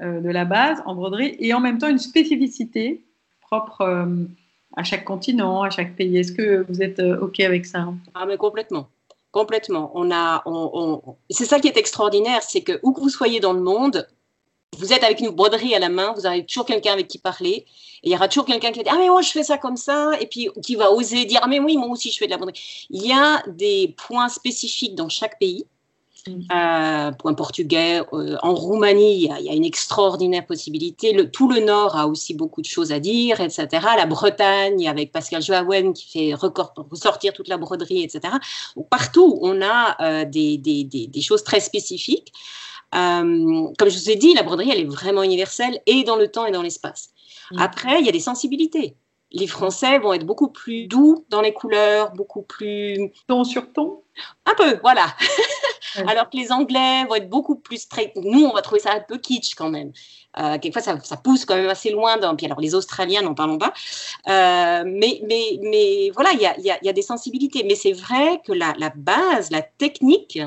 euh, 0.00 0.20
de 0.20 0.30
la 0.30 0.44
base 0.44 0.82
en 0.86 0.94
broderie 0.94 1.36
et 1.38 1.52
en 1.54 1.60
même 1.60 1.78
temps 1.78 1.88
une 1.88 1.98
spécificité 1.98 3.02
propre 3.40 3.82
euh, 3.82 4.06
à 4.76 4.84
chaque 4.84 5.04
continent, 5.04 5.62
à 5.62 5.70
chaque 5.70 5.96
pays? 5.96 6.18
Est-ce 6.18 6.32
que 6.32 6.64
vous 6.68 6.82
êtes 6.82 7.00
OK 7.00 7.40
avec 7.40 7.66
ça? 7.66 7.92
Ah, 8.14 8.26
mais 8.26 8.36
complètement. 8.36 8.88
Complètement. 9.30 9.90
On 9.94 10.10
a, 10.10 10.42
on, 10.44 11.16
C'est 11.30 11.46
ça 11.46 11.58
qui 11.58 11.66
est 11.66 11.78
extraordinaire, 11.78 12.42
c'est 12.42 12.60
que 12.60 12.78
où 12.82 12.92
que 12.92 13.00
vous 13.00 13.08
soyez 13.08 13.40
dans 13.40 13.54
le 13.54 13.62
monde, 13.62 14.06
vous 14.78 14.92
êtes 14.92 15.04
avec 15.04 15.20
une 15.20 15.30
broderie 15.30 15.74
à 15.74 15.78
la 15.78 15.88
main, 15.88 16.12
vous 16.16 16.26
avez 16.26 16.44
toujours 16.46 16.66
quelqu'un 16.66 16.92
avec 16.92 17.08
qui 17.08 17.18
parler. 17.18 17.66
Et 18.04 18.08
il 18.08 18.12
y 18.12 18.14
aura 18.14 18.28
toujours 18.28 18.46
quelqu'un 18.46 18.72
qui 18.72 18.78
va 18.78 18.84
dire 18.84 18.92
Ah, 18.94 18.98
mais 18.98 19.08
moi, 19.08 19.22
je 19.22 19.30
fais 19.30 19.44
ça 19.44 19.58
comme 19.58 19.76
ça. 19.76 20.12
Et 20.20 20.26
puis, 20.26 20.48
qui 20.64 20.76
va 20.76 20.90
oser 20.90 21.24
dire 21.24 21.40
Ah, 21.42 21.46
mais 21.46 21.60
oui, 21.60 21.76
moi 21.76 21.88
aussi, 21.88 22.10
je 22.10 22.18
fais 22.18 22.26
de 22.26 22.30
la 22.30 22.36
broderie. 22.36 22.86
Il 22.90 23.06
y 23.06 23.12
a 23.12 23.42
des 23.48 23.94
points 23.96 24.28
spécifiques 24.28 24.94
dans 24.94 25.08
chaque 25.08 25.38
pays. 25.38 25.66
Mm. 26.26 26.40
Euh, 26.54 27.12
point 27.12 27.34
portugais, 27.34 28.00
euh, 28.12 28.36
en 28.42 28.54
Roumanie, 28.54 29.24
il 29.24 29.44
y, 29.44 29.50
a, 29.50 29.54
une 29.54 29.64
extraordinaire 29.64 30.46
possibilité. 30.46 31.12
Le, 31.12 31.30
tout 31.30 31.50
le 31.50 31.60
Nord 31.60 31.96
a 31.96 32.06
aussi 32.06 32.34
beaucoup 32.34 32.62
de 32.62 32.66
choses 32.66 32.92
à 32.92 33.00
dire, 33.00 33.40
etc. 33.40 33.68
La 33.96 34.06
Bretagne, 34.06 34.88
avec 34.88 35.10
Pascal 35.10 35.42
Joawen 35.42 35.92
qui 35.92 36.08
fait 36.10 36.34
ressortir 36.34 37.32
toute 37.32 37.48
la 37.48 37.56
broderie, 37.56 38.02
etc. 38.02 38.34
partout, 38.88 39.38
on 39.42 39.60
a 39.62 39.96
euh, 40.00 40.24
des, 40.24 40.58
des, 40.58 40.84
des, 40.84 41.20
choses 41.20 41.42
très 41.42 41.60
spécifiques. 41.60 42.32
Comme 42.92 43.88
je 43.88 43.98
vous 43.98 44.10
ai 44.10 44.16
dit, 44.16 44.34
la 44.34 44.42
broderie, 44.42 44.70
elle 44.70 44.80
est 44.80 44.84
vraiment 44.84 45.22
universelle 45.22 45.80
et 45.86 46.04
dans 46.04 46.16
le 46.16 46.28
temps 46.28 46.46
et 46.46 46.52
dans 46.52 46.62
l'espace. 46.62 47.10
Mm. 47.50 47.58
Après, 47.58 48.00
il 48.00 48.06
y 48.06 48.08
a 48.08 48.12
des 48.12 48.20
sensibilités. 48.20 48.96
Les 49.32 49.46
Français 49.46 49.98
vont 49.98 50.12
être 50.12 50.26
beaucoup 50.26 50.48
plus 50.48 50.86
doux 50.86 51.24
dans 51.30 51.40
les 51.40 51.54
couleurs, 51.54 52.12
beaucoup 52.12 52.42
plus... 52.42 53.10
Ton 53.26 53.44
sur 53.44 53.72
ton? 53.72 54.02
Un 54.44 54.54
peu, 54.54 54.78
voilà. 54.82 55.06
Alors 56.06 56.28
que 56.28 56.36
les 56.36 56.52
Anglais 56.52 57.04
vont 57.08 57.14
être 57.14 57.30
beaucoup 57.30 57.56
plus 57.56 57.78
straight. 57.78 58.12
Nous, 58.16 58.44
on 58.44 58.52
va 58.52 58.62
trouver 58.62 58.80
ça 58.80 58.92
un 58.92 59.00
peu 59.00 59.18
kitsch 59.18 59.54
quand 59.54 59.70
même. 59.70 59.92
Euh, 60.38 60.58
quelquefois, 60.58 60.82
ça, 60.82 60.98
ça, 61.02 61.16
pousse 61.16 61.44
quand 61.44 61.56
même 61.56 61.68
assez 61.68 61.90
loin. 61.90 62.16
Dans... 62.16 62.34
Puis 62.36 62.46
alors, 62.46 62.60
les 62.60 62.74
Australiens, 62.74 63.22
n'en 63.22 63.34
parlons 63.34 63.58
pas. 63.58 63.72
Euh, 64.28 64.84
mais, 64.86 65.20
mais, 65.26 65.58
mais 65.62 66.10
voilà, 66.10 66.32
il 66.32 66.40
y 66.40 66.46
a, 66.46 66.58
y, 66.60 66.70
a, 66.70 66.78
y 66.82 66.88
a, 66.88 66.92
des 66.92 67.02
sensibilités. 67.02 67.64
Mais 67.64 67.74
c'est 67.74 67.92
vrai 67.92 68.40
que 68.44 68.52
la, 68.52 68.74
la, 68.78 68.90
base, 68.94 69.50
la 69.50 69.62
technique, 69.62 70.40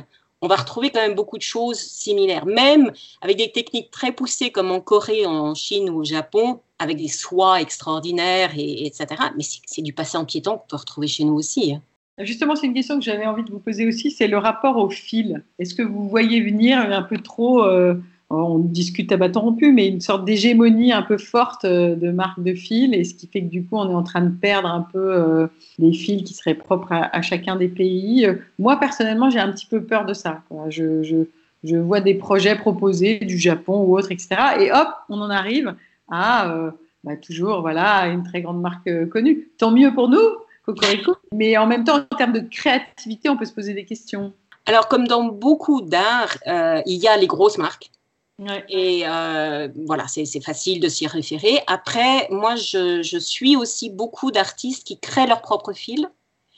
on 0.45 0.47
va 0.47 0.57
retrouver 0.57 0.91
quand 0.91 1.01
même 1.01 1.15
beaucoup 1.15 1.37
de 1.37 1.43
choses 1.43 1.79
similaires. 1.79 2.45
Même 2.45 2.91
avec 3.21 3.37
des 3.37 3.51
techniques 3.51 3.89
très 3.89 4.11
poussées 4.11 4.51
comme 4.51 4.69
en 4.69 4.79
Corée, 4.79 5.25
en 5.25 5.55
Chine 5.55 5.89
ou 5.89 6.01
au 6.01 6.03
Japon, 6.03 6.59
avec 6.77 6.97
des 6.97 7.07
soies 7.07 7.61
extraordinaires, 7.61 8.51
et, 8.55 8.85
etc. 8.85 9.07
Mais 9.35 9.43
c'est 9.65 9.81
du 9.81 9.91
passé 9.91 10.17
en 10.19 10.25
piéton 10.25 10.57
qu'on 10.57 10.67
peut 10.67 10.75
retrouver 10.75 11.07
chez 11.07 11.23
nous 11.23 11.33
aussi. 11.33 11.73
Hein. 11.73 11.81
Justement, 12.19 12.55
c'est 12.55 12.67
une 12.67 12.75
question 12.75 12.97
que 12.97 13.03
j'avais 13.03 13.25
envie 13.25 13.43
de 13.43 13.51
vous 13.51 13.59
poser 13.59 13.87
aussi, 13.87 14.11
c'est 14.11 14.27
le 14.27 14.37
rapport 14.37 14.77
au 14.77 14.89
fil. 14.89 15.43
Est-ce 15.57 15.73
que 15.73 15.81
vous 15.81 16.07
voyez 16.07 16.41
venir 16.41 16.79
un 16.79 17.01
peu 17.01 17.17
trop, 17.17 17.63
euh, 17.63 17.95
on 18.29 18.59
discute 18.59 19.11
à 19.11 19.17
bâton 19.17 19.41
rompu, 19.41 19.71
mais 19.71 19.87
une 19.87 20.01
sorte 20.01 20.25
d'hégémonie 20.25 20.91
un 20.91 21.03
peu 21.03 21.17
forte 21.17 21.65
euh, 21.65 21.95
de 21.95 22.11
marques 22.11 22.41
de 22.41 22.53
fil, 22.53 22.93
et 22.93 23.03
ce 23.03 23.13
qui 23.13 23.27
fait 23.27 23.41
que 23.41 23.49
du 23.49 23.63
coup, 23.63 23.77
on 23.77 23.89
est 23.89 23.93
en 23.93 24.03
train 24.03 24.21
de 24.21 24.29
perdre 24.29 24.67
un 24.67 24.81
peu 24.81 25.13
euh, 25.13 25.47
les 25.77 25.93
fils 25.93 26.23
qui 26.23 26.33
seraient 26.33 26.55
propres 26.55 26.91
à, 26.91 27.21
chacun 27.21 27.55
des 27.55 27.67
pays. 27.67 28.27
Moi, 28.59 28.79
personnellement, 28.79 29.29
j'ai 29.29 29.39
un 29.39 29.51
petit 29.51 29.67
peu 29.67 29.83
peur 29.83 30.05
de 30.05 30.13
ça. 30.13 30.41
Je, 30.69 31.25
vois 31.77 32.01
des 32.01 32.13
projets 32.13 32.55
proposés 32.55 33.19
du 33.19 33.37
Japon 33.37 33.83
ou 33.83 33.97
autre, 33.97 34.11
etc. 34.11 34.35
Et 34.59 34.71
hop, 34.71 34.87
on 35.09 35.19
en 35.21 35.29
arrive 35.29 35.75
à 36.11 36.71
bah, 37.03 37.15
toujours 37.17 37.61
voilà, 37.61 38.07
une 38.07 38.23
très 38.23 38.41
grande 38.41 38.61
marque 38.61 39.09
connue. 39.09 39.49
Tant 39.57 39.71
mieux 39.71 39.91
pour 39.93 40.09
nous, 40.09 40.19
mais 41.33 41.57
en 41.57 41.67
même 41.67 41.83
temps, 41.83 41.97
en 41.97 42.15
termes 42.15 42.33
de 42.33 42.39
créativité, 42.39 43.29
on 43.29 43.37
peut 43.37 43.45
se 43.45 43.53
poser 43.53 43.73
des 43.73 43.85
questions. 43.85 44.33
Alors, 44.65 44.87
comme 44.87 45.07
dans 45.07 45.25
beaucoup 45.25 45.81
d'art, 45.81 46.37
euh, 46.47 46.81
il 46.85 46.97
y 46.97 47.07
a 47.07 47.17
les 47.17 47.27
grosses 47.27 47.57
marques. 47.57 47.91
Et 48.69 49.03
euh, 49.05 49.69
voilà, 49.85 50.07
c'est 50.07 50.43
facile 50.43 50.79
de 50.81 50.89
s'y 50.89 51.07
référer. 51.07 51.59
Après, 51.67 52.27
moi, 52.29 52.55
je, 52.55 53.17
suis 53.19 53.55
aussi 53.55 53.89
beaucoup 53.89 54.31
d'artistes 54.31 54.85
qui 54.85 54.99
créent 54.99 55.27
leur 55.27 55.41
propre 55.41 55.71
fil. 55.71 56.09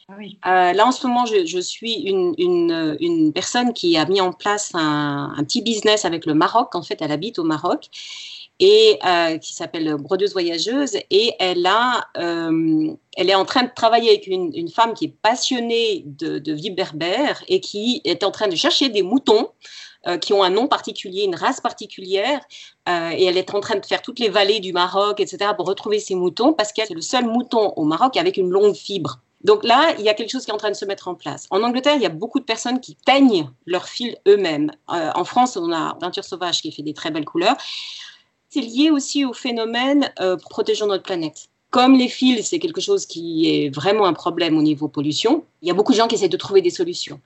Ah 0.10 0.69
euh, 0.69 0.74
là, 0.74 0.88
en 0.88 0.91
ce 0.91 1.05
moment, 1.05 1.25
je, 1.25 1.60
suis 1.60 1.93
une, 1.93 2.34
une, 2.38 3.31
personne 3.34 3.74
qui 3.74 3.98
a 3.98 4.05
mis 4.05 4.22
en 4.22 4.31
place 4.31 4.72
un, 4.74 5.34
un, 5.38 5.43
petit 5.43 5.62
business 5.62 6.05
avec 6.05 6.25
le 6.25 6.34
Maroc. 6.34 6.74
En 6.75 6.81
fait, 6.81 7.01
elle 7.01 7.12
habite 7.12 7.38
au 7.39 7.43
Maroc 7.43 7.89
et 8.60 8.98
euh, 9.05 9.38
qui 9.38 9.53
s'appelle 9.53 9.96
Brodeuse 9.98 10.34
Voyageuse. 10.34 10.98
Et 11.12 11.34
elle, 11.39 11.65
a, 11.65 12.07
euh, 12.17 12.91
elle 13.15 13.29
est 13.29 13.36
en 13.36 13.46
train 13.46 13.63
de 13.63 13.72
travailler 13.75 14.10
avec 14.10 14.27
une, 14.27 14.51
une 14.55 14.69
femme 14.69 14.93
qui 14.93 15.05
est 15.05 15.15
passionnée 15.22 16.03
de, 16.05 16.39
de, 16.39 16.53
vie 16.53 16.72
berbère 16.72 17.43
et 17.48 17.60
qui 17.60 18.01
est 18.03 18.24
en 18.24 18.31
train 18.31 18.48
de 18.48 18.55
chercher 18.55 18.89
des 18.89 19.03
moutons 19.03 19.50
euh, 20.07 20.17
qui 20.17 20.33
ont 20.33 20.43
un 20.43 20.49
nom 20.49 20.67
particulier, 20.67 21.23
une 21.23 21.35
race 21.35 21.61
particulière. 21.61 22.39
Euh, 22.89 23.11
et 23.11 23.25
elle 23.25 23.37
est 23.37 23.53
en 23.53 23.59
train 23.59 23.75
de 23.75 23.85
faire 23.85 24.01
toutes 24.01 24.20
les 24.20 24.29
vallées 24.29 24.59
du 24.59 24.74
Maroc, 24.74 25.20
etc., 25.20 25.51
pour 25.55 25.67
retrouver 25.67 26.00
ces 26.00 26.15
moutons 26.15 26.53
parce 26.53 26.72
qu'elle 26.72 26.91
est 26.91 26.96
le 26.96 27.01
seul 27.01 27.25
mouton 27.25 27.74
au 27.75 27.83
Maroc 27.83 28.17
avec 28.17 28.37
une 28.37 28.50
longue 28.50 28.75
fibre. 28.75 29.20
Donc 29.43 29.63
là, 29.63 29.93
il 30.00 30.03
y 30.03 30.09
a 30.09 30.13
quelque 30.13 30.31
chose 30.31 30.46
qui 30.46 30.51
est 30.51 30.53
en 30.53 30.57
train 30.57 30.72
de 30.72 30.75
se 30.75 30.85
mettre 30.85 31.07
en 31.07 31.15
place. 31.15 31.46
En 31.51 31.61
Angleterre, 31.61 31.96
il 31.96 32.01
y 32.01 32.07
a 32.07 32.09
beaucoup 32.09 32.39
de 32.39 32.46
personnes 32.46 32.79
qui 32.79 32.98
peignent 33.05 33.50
leurs 33.65 33.87
fils 33.87 34.15
eux-mêmes. 34.27 34.72
Euh, 34.91 35.11
en 35.13 35.24
France, 35.24 35.57
on 35.57 35.72
a 35.72 35.96
Peinture 35.96 36.24
Sauvage 36.24 36.61
qui 36.61 36.72
fait 36.72 36.81
des 36.81 36.93
très 36.93 37.11
belles 37.11 37.25
couleurs 37.25 37.55
c'est 38.50 38.61
lié 38.61 38.89
aussi 38.91 39.25
au 39.25 39.33
phénomène 39.33 40.11
euh, 40.20 40.37
protégeant 40.37 40.87
notre 40.87 41.03
planète. 41.03 41.50
Comme 41.70 41.98
les 41.98 42.07
fils, 42.07 42.48
c'est 42.48 42.59
quelque 42.59 42.81
chose 42.81 43.05
qui 43.05 43.50
est 43.50 43.70
vraiment 43.70 44.05
un 44.05 44.13
problème 44.13 44.57
au 44.57 44.61
niveau 44.61 44.87
pollution, 44.87 45.43
il 45.61 45.67
y 45.67 45.72
a 45.72 45.74
beaucoup 45.74 45.91
de 45.91 45.98
gens 45.98 46.07
qui 46.07 46.15
essaient 46.15 46.29
de 46.29 46.37
trouver 46.37 46.61
des 46.61 46.70
solutions. 46.70 47.20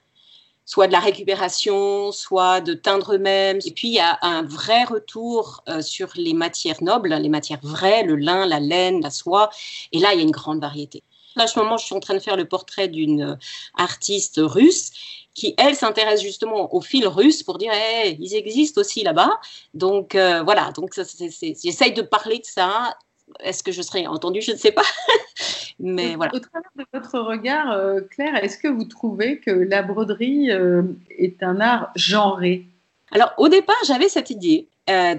Soit 0.72 0.88
de 0.88 0.94
la 0.94 1.02
récupération, 1.02 2.14
soit 2.14 2.62
de 2.62 2.74
teindre 2.74 3.16
eux-mêmes. 3.16 3.60
Et 3.66 3.72
puis, 3.72 3.90
il 3.90 3.94
y 3.96 4.00
a 4.00 4.18
un 4.22 4.44
vrai 4.44 4.86
retour 4.86 5.66
euh, 5.68 5.82
sur 5.82 6.08
les 6.16 6.34
matières 6.34 6.82
nobles, 6.82 7.14
les 7.14 7.28
matières 7.28 7.60
vraies, 7.62 8.04
le 8.04 8.16
lin, 8.16 8.46
la 8.46 8.62
laine, 8.62 9.02
la 9.02 9.10
soie. 9.10 9.50
Et 9.92 10.00
là, 10.00 10.14
il 10.14 10.20
y 10.20 10.22
a 10.22 10.24
une 10.24 10.32
grande 10.32 10.62
variété. 10.62 11.04
Là, 11.36 11.48
ce 11.48 11.60
moment, 11.60 11.76
je 11.76 11.86
suis 11.88 11.96
en 11.96 12.00
train 12.00 12.14
de 12.14 12.20
faire 12.20 12.38
le 12.38 12.46
portrait 12.46 12.88
d'une 12.88 13.22
euh, 13.22 13.36
artiste 13.76 14.40
russe 14.42 14.92
qui, 15.34 15.56
elle, 15.58 15.76
s'intéresse 15.76 16.22
justement 16.22 16.74
aux 16.74 16.82
fils 16.82 17.06
russes 17.06 17.44
pour 17.44 17.58
dire, 17.58 17.74
hey, 17.74 18.16
ils 18.22 18.34
existent 18.36 18.80
aussi 18.80 19.04
là-bas. 19.04 19.42
Donc, 19.74 20.16
euh, 20.16 20.42
voilà, 20.44 20.72
donc 20.72 20.94
j'essaye 20.96 21.92
de 21.92 22.02
parler 22.02 22.40
de 22.40 22.46
ça. 22.46 22.96
Est-ce 23.39 23.63
que 23.63 23.72
je 23.72 23.82
serai 23.82 24.08
entendue? 24.08 24.41
Je 24.41 24.52
ne 24.52 24.58
sais 24.58 24.72
pas. 24.72 24.84
Mais 25.80 26.15
voilà. 26.15 26.34
Au 26.36 26.39
travers 26.39 26.70
de 26.76 26.86
votre 26.94 27.20
regard, 27.20 27.72
euh, 27.72 28.02
Claire, 28.02 28.36
est-ce 28.44 28.58
que 28.58 28.67
vous 28.67 28.86
trouvez 28.86 29.39
que 29.39 29.52
la 29.52 29.82
broderie 29.82 30.52
euh, 30.52 30.84
est 31.17 31.41
un 31.41 31.60
art 31.60 31.91
genré? 31.96 32.65
Alors, 33.12 33.34
au 33.38 33.50
départ, 33.50 33.76
j'avais 33.86 34.10
cette 34.10 34.30
idée. 34.30 34.67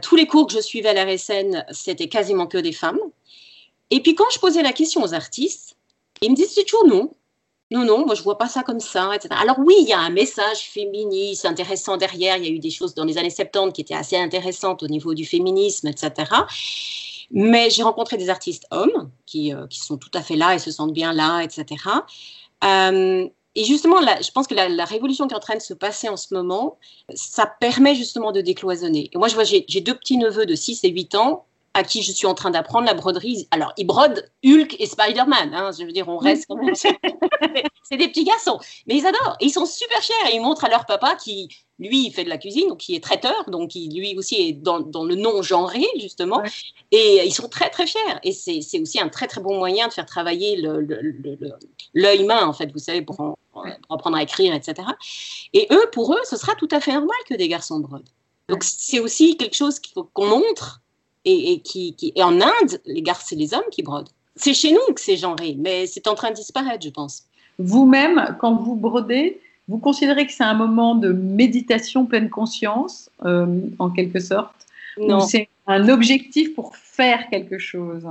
tous 0.02 0.16
les 0.16 0.26
cours 0.26 0.46
que 0.46 0.54
je 0.54 0.60
suivais 0.60 0.90
à 0.90 0.94
la 0.94 1.04
RSN, 1.04 1.64
c'était 1.70 2.08
quasiment 2.08 2.46
que 2.46 2.58
des 2.58 2.72
femmes. 2.72 3.00
Et 3.90 4.00
puis, 4.00 4.14
quand 4.14 4.30
je 4.32 4.38
posais 4.38 4.62
la 4.62 4.72
question 4.72 5.02
aux 5.02 5.14
artistes, 5.14 5.76
ils 6.22 6.30
me 6.30 6.36
disaient 6.36 6.64
toujours 6.64 6.86
non. 6.86 7.10
Non, 7.72 7.86
non, 7.86 8.04
moi 8.04 8.14
je 8.14 8.22
vois 8.22 8.36
pas 8.36 8.48
ça 8.48 8.62
comme 8.62 8.80
ça, 8.80 9.14
etc. 9.14 9.34
Alors 9.40 9.58
oui, 9.58 9.74
il 9.80 9.88
y 9.88 9.94
a 9.94 9.98
un 9.98 10.10
message 10.10 10.68
féministe 10.68 11.46
intéressant 11.46 11.96
derrière. 11.96 12.36
Il 12.36 12.44
y 12.44 12.48
a 12.48 12.50
eu 12.50 12.58
des 12.58 12.70
choses 12.70 12.94
dans 12.94 13.04
les 13.04 13.16
années 13.16 13.30
70 13.30 13.72
qui 13.72 13.80
étaient 13.80 13.94
assez 13.94 14.16
intéressantes 14.16 14.82
au 14.82 14.88
niveau 14.88 15.14
du 15.14 15.24
féminisme, 15.24 15.88
etc. 15.88 16.12
Mais 17.32 17.70
j'ai 17.70 17.82
rencontré 17.82 18.16
des 18.16 18.28
artistes 18.28 18.66
hommes 18.70 19.10
qui, 19.26 19.54
euh, 19.54 19.66
qui, 19.66 19.80
sont 19.80 19.96
tout 19.96 20.10
à 20.14 20.22
fait 20.22 20.36
là 20.36 20.54
et 20.54 20.58
se 20.58 20.70
sentent 20.70 20.92
bien 20.92 21.12
là, 21.12 21.40
etc. 21.40 21.64
Euh, 22.64 23.28
et 23.54 23.64
justement, 23.64 24.00
je 24.00 24.30
pense 24.30 24.46
que 24.46 24.54
la, 24.54 24.68
la, 24.68 24.84
révolution 24.84 25.26
qui 25.26 25.34
est 25.34 25.36
en 25.36 25.40
train 25.40 25.56
de 25.56 25.62
se 25.62 25.74
passer 25.74 26.08
en 26.08 26.16
ce 26.16 26.32
moment, 26.32 26.78
ça 27.14 27.46
permet 27.46 27.94
justement 27.94 28.32
de 28.32 28.40
décloisonner. 28.40 29.10
Et 29.12 29.18
moi, 29.18 29.28
je 29.28 29.34
vois, 29.34 29.44
j'ai 29.44 29.80
deux 29.80 29.94
petits 29.94 30.16
neveux 30.16 30.46
de 30.46 30.54
6 30.54 30.84
et 30.84 30.90
8 30.90 31.14
ans 31.16 31.44
à 31.74 31.82
qui 31.82 32.02
je 32.02 32.12
suis 32.12 32.26
en 32.26 32.34
train 32.34 32.50
d'apprendre 32.50 32.86
la 32.86 32.94
broderie. 32.94 33.48
Alors, 33.50 33.72
ils 33.78 33.86
brodent 33.86 34.30
Hulk 34.44 34.76
et 34.78 34.86
Spider-Man. 34.86 35.54
Hein, 35.54 35.70
je 35.78 35.84
veux 35.84 35.92
dire, 35.92 36.08
on 36.08 36.18
reste 36.18 36.46
quand 36.48 36.56
même. 36.56 36.74
c'est 37.82 37.96
des 37.96 38.08
petits 38.08 38.24
garçons. 38.24 38.58
Mais 38.86 38.96
ils 38.96 39.06
adorent. 39.06 39.36
Et 39.40 39.46
ils 39.46 39.50
sont 39.50 39.64
super 39.64 39.98
fiers. 40.00 40.14
Et 40.30 40.36
ils 40.36 40.40
montrent 40.40 40.64
à 40.64 40.68
leur 40.68 40.84
papa 40.84 41.14
qui, 41.14 41.48
lui, 41.78 42.06
il 42.06 42.12
fait 42.12 42.24
de 42.24 42.28
la 42.28 42.36
cuisine, 42.36 42.68
donc 42.68 42.78
qui 42.78 42.94
est 42.94 43.02
traiteur, 43.02 43.48
donc 43.48 43.70
qui, 43.70 43.88
lui 43.88 44.16
aussi 44.18 44.36
est 44.36 44.52
dans, 44.52 44.80
dans 44.80 45.04
le 45.04 45.14
non 45.14 45.42
genré, 45.42 45.84
justement. 45.98 46.42
Et 46.90 47.22
ils 47.24 47.32
sont 47.32 47.48
très, 47.48 47.70
très 47.70 47.86
fiers. 47.86 48.00
Et 48.22 48.32
c'est 48.32 48.80
aussi 48.80 49.00
un 49.00 49.08
très, 49.08 49.26
très 49.26 49.40
bon 49.40 49.56
moyen 49.58 49.88
de 49.88 49.92
faire 49.94 50.06
travailler 50.06 50.62
l'œil 51.94 52.22
humain, 52.22 52.46
en 52.46 52.52
fait, 52.52 52.70
vous 52.70 52.78
savez, 52.78 53.00
pour, 53.00 53.38
apprendre 53.88 54.16
à 54.16 54.22
écrire, 54.22 54.54
etc. 54.54 54.88
Et 55.54 55.68
eux, 55.70 55.88
pour 55.92 56.14
eux, 56.14 56.20
ce 56.24 56.36
sera 56.36 56.54
tout 56.54 56.68
à 56.70 56.80
fait 56.80 56.92
normal 56.92 57.16
que 57.28 57.34
des 57.34 57.48
garçons 57.48 57.80
brodent. 57.80 58.08
Donc, 58.48 58.62
c'est 58.64 59.00
aussi 59.00 59.36
quelque 59.36 59.54
chose 59.54 59.80
qu'on 60.12 60.26
montre 60.26 60.82
et, 61.24 61.60
qui, 61.60 61.94
et 62.14 62.22
en 62.22 62.40
Inde, 62.40 62.80
les 62.84 63.02
garçons 63.02 63.26
c'est 63.28 63.36
les 63.36 63.54
hommes 63.54 63.62
qui 63.70 63.82
brodent. 63.82 64.08
C'est 64.36 64.54
chez 64.54 64.72
nous 64.72 64.94
que 64.94 65.00
c'est 65.00 65.16
genré, 65.16 65.56
mais 65.58 65.86
c'est 65.86 66.06
en 66.08 66.14
train 66.14 66.30
de 66.30 66.36
disparaître, 66.36 66.84
je 66.84 66.90
pense. 66.90 67.24
Vous-même, 67.58 68.36
quand 68.40 68.54
vous 68.54 68.74
brodez, 68.74 69.40
vous 69.68 69.78
considérez 69.78 70.26
que 70.26 70.32
c'est 70.32 70.44
un 70.44 70.54
moment 70.54 70.94
de 70.94 71.12
méditation 71.12 72.06
pleine 72.06 72.30
conscience, 72.30 73.10
euh, 73.24 73.46
en 73.78 73.90
quelque 73.90 74.20
sorte 74.20 74.54
Non. 74.98 75.20
c'est 75.20 75.48
un 75.66 75.88
objectif 75.88 76.54
pour 76.54 76.76
faire 76.76 77.28
quelque 77.30 77.58
chose? 77.58 78.06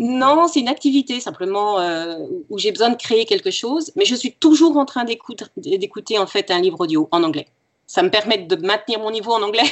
Non, 0.00 0.46
c'est 0.46 0.60
une 0.60 0.68
activité 0.68 1.20
simplement 1.20 1.80
euh, 1.80 2.16
où 2.50 2.58
j'ai 2.58 2.70
besoin 2.70 2.90
de 2.90 2.96
créer 2.96 3.24
quelque 3.24 3.50
chose, 3.50 3.92
mais 3.96 4.04
je 4.04 4.14
suis 4.14 4.32
toujours 4.32 4.76
en 4.76 4.84
train 4.84 5.04
d'écouter 5.04 6.18
en 6.18 6.26
fait 6.26 6.50
un 6.50 6.60
livre 6.60 6.80
audio 6.80 7.08
en 7.10 7.22
anglais. 7.24 7.46
Ça 7.86 8.02
me 8.02 8.10
permet 8.10 8.38
de 8.38 8.56
maintenir 8.56 9.00
mon 9.00 9.10
niveau 9.10 9.32
en 9.32 9.42
anglais. 9.42 9.68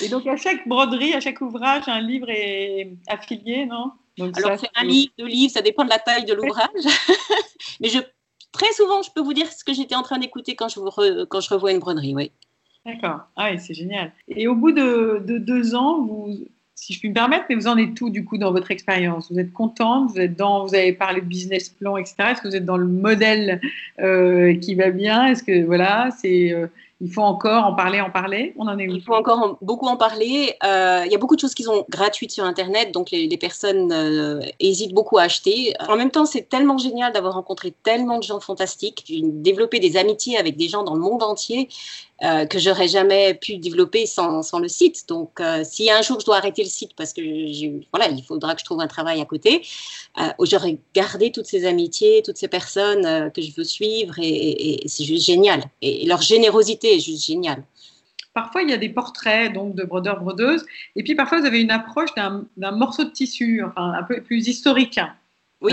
Et 0.00 0.08
donc, 0.08 0.26
à 0.26 0.36
chaque 0.36 0.66
broderie, 0.66 1.14
à 1.14 1.20
chaque 1.20 1.40
ouvrage, 1.40 1.84
un 1.86 2.00
livre 2.00 2.28
est 2.30 2.92
affilié, 3.08 3.66
non? 3.66 3.92
Alors, 4.20 4.58
c'est 4.58 4.68
un 4.74 4.84
livre, 4.84 5.12
deux 5.18 5.26
livres, 5.26 5.52
ça 5.52 5.62
dépend 5.62 5.84
de 5.84 5.90
la 5.90 5.98
taille 5.98 6.24
de 6.24 6.34
l'ouvrage. 6.34 6.68
Mais 7.80 7.88
je, 7.88 7.98
très 8.52 8.72
souvent, 8.72 9.02
je 9.02 9.10
peux 9.14 9.22
vous 9.22 9.32
dire 9.32 9.50
ce 9.50 9.64
que 9.64 9.72
j'étais 9.72 9.94
en 9.94 10.02
train 10.02 10.18
d'écouter 10.18 10.54
quand, 10.54 10.68
je 10.68 11.24
quand 11.24 11.40
je 11.40 11.48
revois 11.48 11.72
une 11.72 11.78
broderie, 11.78 12.14
oui. 12.14 12.30
D'accord. 12.84 13.20
Ah 13.36 13.50
oui, 13.50 13.60
c'est 13.60 13.74
génial. 13.74 14.12
Et 14.28 14.48
au 14.48 14.54
bout 14.54 14.72
de, 14.72 15.22
deux 15.38 15.74
ans, 15.74 16.02
vous, 16.02 16.36
si 16.74 16.92
je 16.92 16.98
puis 16.98 17.10
me 17.10 17.14
permettre, 17.14 17.44
mais 17.48 17.54
vous 17.54 17.68
en 17.68 17.76
êtes 17.76 17.94
tout 17.94 18.10
du 18.10 18.24
coup 18.24 18.38
dans 18.38 18.50
votre 18.50 18.70
expérience? 18.70 19.30
Vous 19.30 19.38
êtes 19.38 19.52
contente? 19.52 20.10
Vous 20.10 20.18
êtes 20.18 20.36
dans, 20.36 20.66
vous 20.66 20.74
avez 20.74 20.92
parlé 20.92 21.20
de 21.20 21.26
business 21.26 21.68
plan, 21.68 21.96
etc. 21.96 22.16
Est-ce 22.32 22.42
que 22.42 22.48
vous 22.48 22.56
êtes 22.56 22.64
dans 22.64 22.76
le 22.76 22.88
modèle 22.88 23.60
euh, 24.00 24.54
qui 24.56 24.74
va 24.74 24.90
bien? 24.90 25.26
Est-ce 25.26 25.44
que 25.44 25.64
voilà, 25.64 26.10
c'est 26.10 26.52
euh, 26.52 26.66
il 27.02 27.12
faut 27.12 27.22
encore 27.22 27.64
en 27.64 27.74
parler, 27.74 28.00
en 28.00 28.10
parler. 28.10 28.54
On 28.56 28.68
en 28.68 28.78
est 28.78 28.88
où 28.88 28.92
Il 28.92 29.02
faut 29.02 29.14
encore 29.14 29.58
beaucoup 29.60 29.86
en 29.86 29.96
parler. 29.96 30.54
Euh, 30.64 31.02
il 31.04 31.10
y 31.10 31.14
a 31.16 31.18
beaucoup 31.18 31.34
de 31.34 31.40
choses 31.40 31.52
qui 31.52 31.64
sont 31.64 31.84
gratuites 31.88 32.30
sur 32.30 32.44
Internet, 32.44 32.92
donc 32.92 33.10
les, 33.10 33.36
personnes 33.36 33.90
euh, 33.92 34.40
hésitent 34.60 34.94
beaucoup 34.94 35.18
à 35.18 35.22
acheter. 35.22 35.74
En 35.88 35.96
même 35.96 36.12
temps, 36.12 36.26
c'est 36.26 36.48
tellement 36.48 36.78
génial 36.78 37.12
d'avoir 37.12 37.34
rencontré 37.34 37.74
tellement 37.82 38.18
de 38.18 38.22
gens 38.22 38.38
fantastiques, 38.38 39.12
développer 39.20 39.80
des 39.80 39.96
amitiés 39.96 40.38
avec 40.38 40.56
des 40.56 40.68
gens 40.68 40.84
dans 40.84 40.94
le 40.94 41.00
monde 41.00 41.24
entier. 41.24 41.68
Euh, 42.24 42.46
que 42.46 42.60
j'aurais 42.60 42.86
jamais 42.86 43.34
pu 43.34 43.56
développer 43.56 44.06
sans, 44.06 44.42
sans 44.42 44.60
le 44.60 44.68
site. 44.68 45.08
Donc, 45.08 45.40
euh, 45.40 45.64
si 45.64 45.90
un 45.90 46.02
jour 46.02 46.20
je 46.20 46.26
dois 46.26 46.36
arrêter 46.36 46.62
le 46.62 46.68
site 46.68 46.92
parce 46.96 47.12
que 47.12 47.20
voilà, 47.92 48.12
il 48.12 48.22
faudra 48.22 48.54
que 48.54 48.60
je 48.60 48.64
trouve 48.64 48.80
un 48.80 48.86
travail 48.86 49.20
à 49.20 49.24
côté, 49.24 49.62
euh, 50.20 50.28
j'aurais 50.44 50.78
gardé 50.94 51.32
toutes 51.32 51.46
ces 51.46 51.64
amitiés, 51.64 52.22
toutes 52.24 52.36
ces 52.36 52.46
personnes 52.46 53.32
que 53.32 53.42
je 53.42 53.52
veux 53.56 53.64
suivre 53.64 54.14
et, 54.20 54.84
c'est 54.86 55.02
juste 55.02 55.26
génial. 55.26 55.64
Et, 55.80 56.06
leur 56.06 56.22
générosité 56.22 56.94
est 56.94 57.00
juste 57.00 57.26
géniale. 57.26 57.64
Parfois, 58.34 58.62
il 58.62 58.70
y 58.70 58.72
a 58.72 58.78
des 58.78 58.90
portraits 58.90 59.52
donc 59.52 59.74
de 59.74 59.82
brodeurs 59.82 60.20
brodeuses, 60.20 60.64
et 60.94 61.02
puis 61.02 61.16
parfois 61.16 61.40
vous 61.40 61.46
avez 61.46 61.60
une 61.60 61.72
approche 61.72 62.14
d'un 62.14 62.70
morceau 62.70 63.02
de 63.02 63.10
tissu, 63.10 63.64
enfin, 63.64 63.94
un 63.98 64.02
peu 64.04 64.22
plus 64.22 64.46
historique. 64.46 65.00
Oui. 65.60 65.72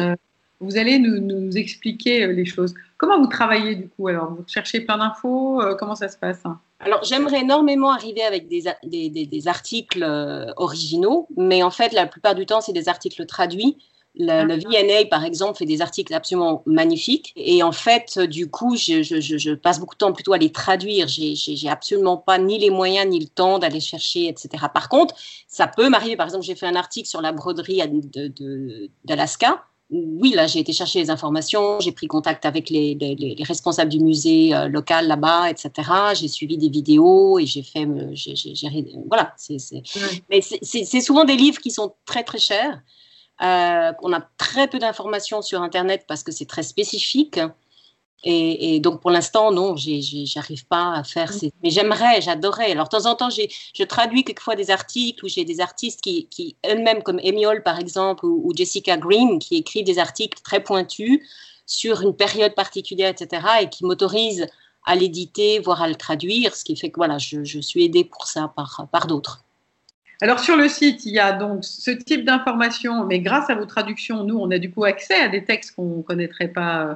vous 0.59 0.77
allez 0.77 0.97
nous, 0.97 1.19
nous 1.19 1.55
expliquer 1.55 2.25
les 2.25 2.45
choses. 2.45 2.73
Comment 2.99 3.17
vous 3.17 3.27
travaillez 3.27 3.75
du 3.75 3.87
coup 3.87 4.09
Alors, 4.09 4.29
vous 4.31 4.43
cherchez 4.45 4.81
plein 4.81 4.97
d'infos 4.97 5.61
euh, 5.61 5.73
Comment 5.73 5.95
ça 5.95 6.09
se 6.09 6.17
passe? 6.17 6.43
Alors, 6.81 7.01
j'aimerais 7.03 7.39
énormément 7.39 7.91
arriver 7.91 8.23
avec 8.23 8.49
des, 8.49 8.65
des, 8.83 9.09
des, 9.09 9.47
articles 9.47 10.03
euh, 10.03 10.51
originaux, 10.57 11.25
mais 11.37 11.63
en 11.63 11.71
fait, 11.71 11.93
la 11.93 12.07
plupart 12.07 12.35
du 12.35 12.45
temps, 12.45 12.59
c'est 12.59 12.73
des 12.73 12.89
articles 12.89 13.25
traduits. 13.25 13.77
Le. 14.15 14.55
VNA, 14.55 15.05
par 15.09 15.23
exemple, 15.23 15.57
fait 15.57 15.65
des 15.65 15.81
articles 15.81 16.13
absolument 16.13 16.61
magnifiques. 16.65 17.31
Et 17.37 17.63
en 17.63 17.71
fait, 17.71 18.19
du 18.19 18.49
coup, 18.49 18.75
je, 18.75 19.01
je, 19.01 19.21
je 19.21 19.53
passe 19.53 19.79
beaucoup 19.79 19.95
de 19.95 19.99
temps 19.99 20.11
plutôt 20.11 20.33
à 20.33 20.37
les 20.37 20.51
traduire. 20.51 21.07
J'ai 21.07 21.69
absolument 21.69 22.17
pas 22.17 22.37
ni 22.37 22.59
les 22.59 22.69
moyens 22.69 23.07
ni 23.07 23.19
le 23.21 23.27
temps 23.27 23.59
d'aller 23.59 23.79
chercher, 23.79 24.27
etc. 24.27 24.65
Par 24.73 24.89
contre, 24.89 25.15
ça 25.47 25.67
peut 25.67 25.87
m'arriver. 25.87 26.17
Par 26.17 26.25
exemple, 26.25 26.43
j'ai 26.43 26.55
fait 26.55 26.67
un 26.67 26.75
article 26.75 27.07
sur 27.07 27.21
la 27.21 27.31
broderie 27.31 27.81
d'Alaska. 29.05 29.63
Oui, 29.91 30.33
là, 30.35 30.45
j'ai 30.45 30.59
été 30.59 30.71
chercher 30.71 30.99
les 30.99 31.09
informations, 31.09 31.79
j'ai 31.79 31.91
pris 31.91 32.05
contact 32.05 32.45
avec 32.45 32.69
les, 32.69 33.35
responsables 33.41 33.89
du 33.89 33.99
musée 33.99 34.53
euh, 34.53 34.67
local 34.67 35.07
là-bas, 35.07 35.49
etc. 35.49 35.89
J'ai 36.13 36.27
suivi 36.27 36.57
des 36.57 36.69
vidéos 36.69 37.39
et 37.39 37.47
j'ai 37.47 37.63
fait, 37.63 37.87
voilà. 39.07 39.33
Mais 40.29 40.41
c'est 40.41 41.01
souvent 41.01 41.25
des 41.25 41.35
livres 41.35 41.59
qui 41.59 41.71
sont 41.71 41.95
très 42.05 42.23
très 42.23 42.37
chers. 42.37 42.81
Euh, 43.41 43.93
on 44.03 44.13
a 44.13 44.21
très 44.37 44.67
peu 44.67 44.77
d'informations 44.77 45.41
sur 45.41 45.61
Internet 45.61 46.05
parce 46.07 46.23
que 46.23 46.31
c'est 46.31 46.45
très 46.45 46.63
spécifique. 46.63 47.39
Et, 48.23 48.79
donc 48.79 49.01
pour 49.01 49.11
l'instant, 49.11 49.51
non, 49.51 49.75
j'arrive 49.77 50.65
pas 50.65 50.93
à 50.93 51.03
faire. 51.03 51.31
Ces... 51.31 51.53
Mais 51.63 51.69
j'aimerais, 51.69 52.21
j'adorerais. 52.21 52.71
Alors 52.71 52.85
de 52.85 52.97
temps 52.97 53.05
en 53.05 53.15
temps, 53.15 53.29
je 53.29 53.83
traduis 53.83 54.23
quelquefois 54.23 54.55
des 54.55 54.71
articles 54.71 55.23
où 55.23 55.29
j'ai 55.29 55.45
des 55.45 55.61
artistes 55.61 56.01
qui, 56.01 56.27
qui 56.27 56.55
elles-mêmes, 56.61 57.01
comme 57.01 57.19
Emiol 57.23 57.63
par 57.63 57.79
exemple, 57.79 58.25
ou, 58.25 58.51
Jessica 58.55 58.97
Green, 58.97 59.39
qui 59.39 59.57
écrivent 59.57 59.85
des 59.85 59.99
articles 59.99 60.39
très 60.43 60.61
pointus 60.61 61.21
sur 61.65 62.01
une 62.01 62.15
période 62.15 62.55
particulière, 62.55 63.09
etc., 63.09 63.43
et 63.61 63.69
qui 63.69 63.85
m'autorisent 63.85 64.47
à 64.85 64.95
l'éditer, 64.95 65.59
voire 65.59 65.81
à 65.81 65.87
le 65.87 65.95
traduire, 65.95 66.55
ce 66.55 66.63
qui 66.63 66.75
fait 66.75 66.89
que 66.89 66.97
voilà, 66.97 67.19
je, 67.19 67.43
je 67.43 67.59
suis 67.59 67.85
aidée 67.85 68.03
pour 68.03 68.27
ça 68.27 68.51
par, 68.55 68.87
par 68.91 69.07
d'autres. 69.07 69.43
Alors 70.21 70.39
sur 70.39 70.57
le 70.57 70.67
site, 70.67 71.05
il 71.05 71.13
y 71.13 71.19
a 71.19 71.31
donc 71.31 71.63
ce 71.63 71.91
type 71.91 72.25
d'informations, 72.25 73.05
mais 73.05 73.19
grâce 73.19 73.49
à 73.49 73.55
vos 73.55 73.65
traductions, 73.65 74.25
nous, 74.25 74.37
on 74.37 74.51
a 74.51 74.57
du 74.57 74.69
coup 74.69 74.83
accès 74.83 75.15
à 75.15 75.29
des 75.29 75.45
textes 75.45 75.75
qu'on 75.75 75.97
ne 75.97 76.01
connaîtrait 76.01 76.49
pas 76.49 76.81
euh, 76.81 76.95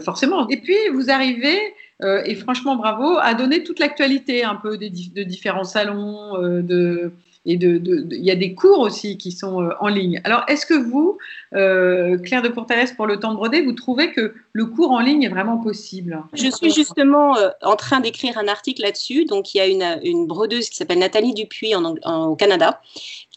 forcément. 0.00 0.48
Et 0.48 0.58
puis, 0.58 0.76
vous 0.92 1.10
arrivez, 1.10 1.58
euh, 2.02 2.22
et 2.24 2.34
franchement 2.34 2.76
bravo, 2.76 3.16
à 3.20 3.34
donner 3.34 3.64
toute 3.64 3.78
l'actualité 3.78 4.44
un 4.44 4.54
peu 4.54 4.76
de 4.76 5.22
différents 5.22 5.64
salons, 5.64 6.36
euh, 6.36 6.62
de, 6.62 7.12
et 7.48 7.56
de, 7.56 7.80
il 8.10 8.24
y 8.24 8.30
a 8.30 8.34
des 8.34 8.54
cours 8.54 8.80
aussi 8.80 9.16
qui 9.16 9.32
sont 9.32 9.62
euh, 9.62 9.70
en 9.80 9.88
ligne. 9.88 10.20
Alors, 10.24 10.44
est-ce 10.48 10.66
que 10.66 10.74
vous, 10.74 11.16
euh, 11.54 12.18
Claire 12.18 12.42
de 12.42 12.48
Courtalès, 12.48 12.92
pour 12.92 13.06
le 13.06 13.18
temps 13.18 13.30
de 13.30 13.36
broder, 13.36 13.62
vous 13.62 13.72
trouvez 13.72 14.12
que 14.12 14.34
le 14.52 14.66
cours 14.66 14.90
en 14.90 15.00
ligne 15.00 15.22
est 15.22 15.30
vraiment 15.30 15.56
possible? 15.56 16.22
Je 16.34 16.50
suis 16.50 16.70
justement 16.70 17.38
euh, 17.38 17.48
en 17.62 17.76
train 17.76 18.00
d'écrire 18.00 18.36
un 18.36 18.48
article 18.48 18.82
là-dessus. 18.82 19.24
Donc, 19.24 19.54
il 19.54 19.58
y 19.58 19.60
a 19.60 19.66
une, 19.66 20.26
brodeuse 20.26 20.68
qui 20.68 20.76
s'appelle 20.76 20.98
Nathalie 20.98 21.32
Dupuis 21.32 21.74
au 21.74 22.36
Canada 22.36 22.82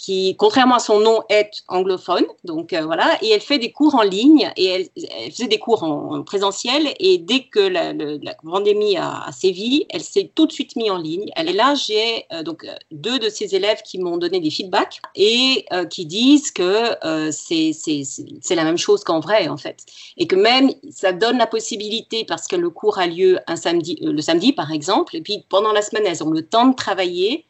qui, 0.01 0.35
contrairement 0.35 0.75
à 0.75 0.79
son 0.79 0.99
nom, 0.99 1.21
est 1.29 1.63
anglophone. 1.67 2.25
Donc 2.43 2.73
euh, 2.73 2.81
voilà, 2.81 3.19
et 3.21 3.29
elle 3.29 3.39
fait 3.39 3.59
des 3.59 3.71
cours 3.71 3.93
en 3.93 4.01
ligne 4.01 4.51
et 4.57 4.65
elle, 4.65 5.31
faisait 5.31 5.47
des 5.47 5.59
cours 5.59 5.83
en, 5.83 6.23
présentiel. 6.23 6.91
Et 6.99 7.19
dès 7.19 7.43
que 7.43 7.59
la, 7.59 8.33
pandémie 8.43 8.97
a, 8.97 9.31
sévi, 9.31 9.85
elle 9.91 10.01
s'est 10.01 10.31
tout 10.33 10.47
de 10.47 10.51
suite 10.51 10.75
mise 10.75 10.89
en 10.89 10.97
ligne. 10.97 11.29
Elle 11.35 11.49
est 11.49 11.53
là, 11.53 11.75
j'ai 11.75 12.25
euh, 12.33 12.41
donc 12.41 12.65
deux 12.89 13.19
de 13.19 13.29
ses 13.29 13.53
élèves 13.53 13.83
qui 13.83 13.99
m'ont 13.99 14.17
donné 14.17 14.39
des 14.39 14.49
feedbacks 14.49 14.99
et 15.15 15.65
euh, 15.71 15.85
qui 15.85 16.07
disent 16.07 16.49
que 16.49 16.95
c'est 17.31 18.55
la 18.55 18.63
même 18.63 18.79
chose 18.79 19.03
qu'en 19.03 19.19
vrai 19.19 19.49
en 19.49 19.57
fait, 19.57 19.85
et 20.17 20.25
que 20.25 20.35
même 20.35 20.71
ça 20.89 21.11
donne 21.11 21.37
la 21.37 21.47
possibilité 21.47 22.25
parce 22.25 22.47
que 22.47 22.55
le 22.55 22.71
cours 22.71 22.97
a 22.97 23.05
lieu 23.05 23.37
un 23.45 23.55
samedi, 23.55 23.99
le 24.01 24.21
samedi 24.21 24.51
par 24.51 24.71
exemple, 24.71 25.15
et 25.15 25.21
puis 25.21 25.45
pendant 25.47 25.71
la 25.71 25.83
semaine 25.83 26.07
elles 26.07 26.23
ont 26.23 26.31
le 26.31 26.41
temps 26.41 26.65
de 26.65 26.75
travailler 26.75 27.45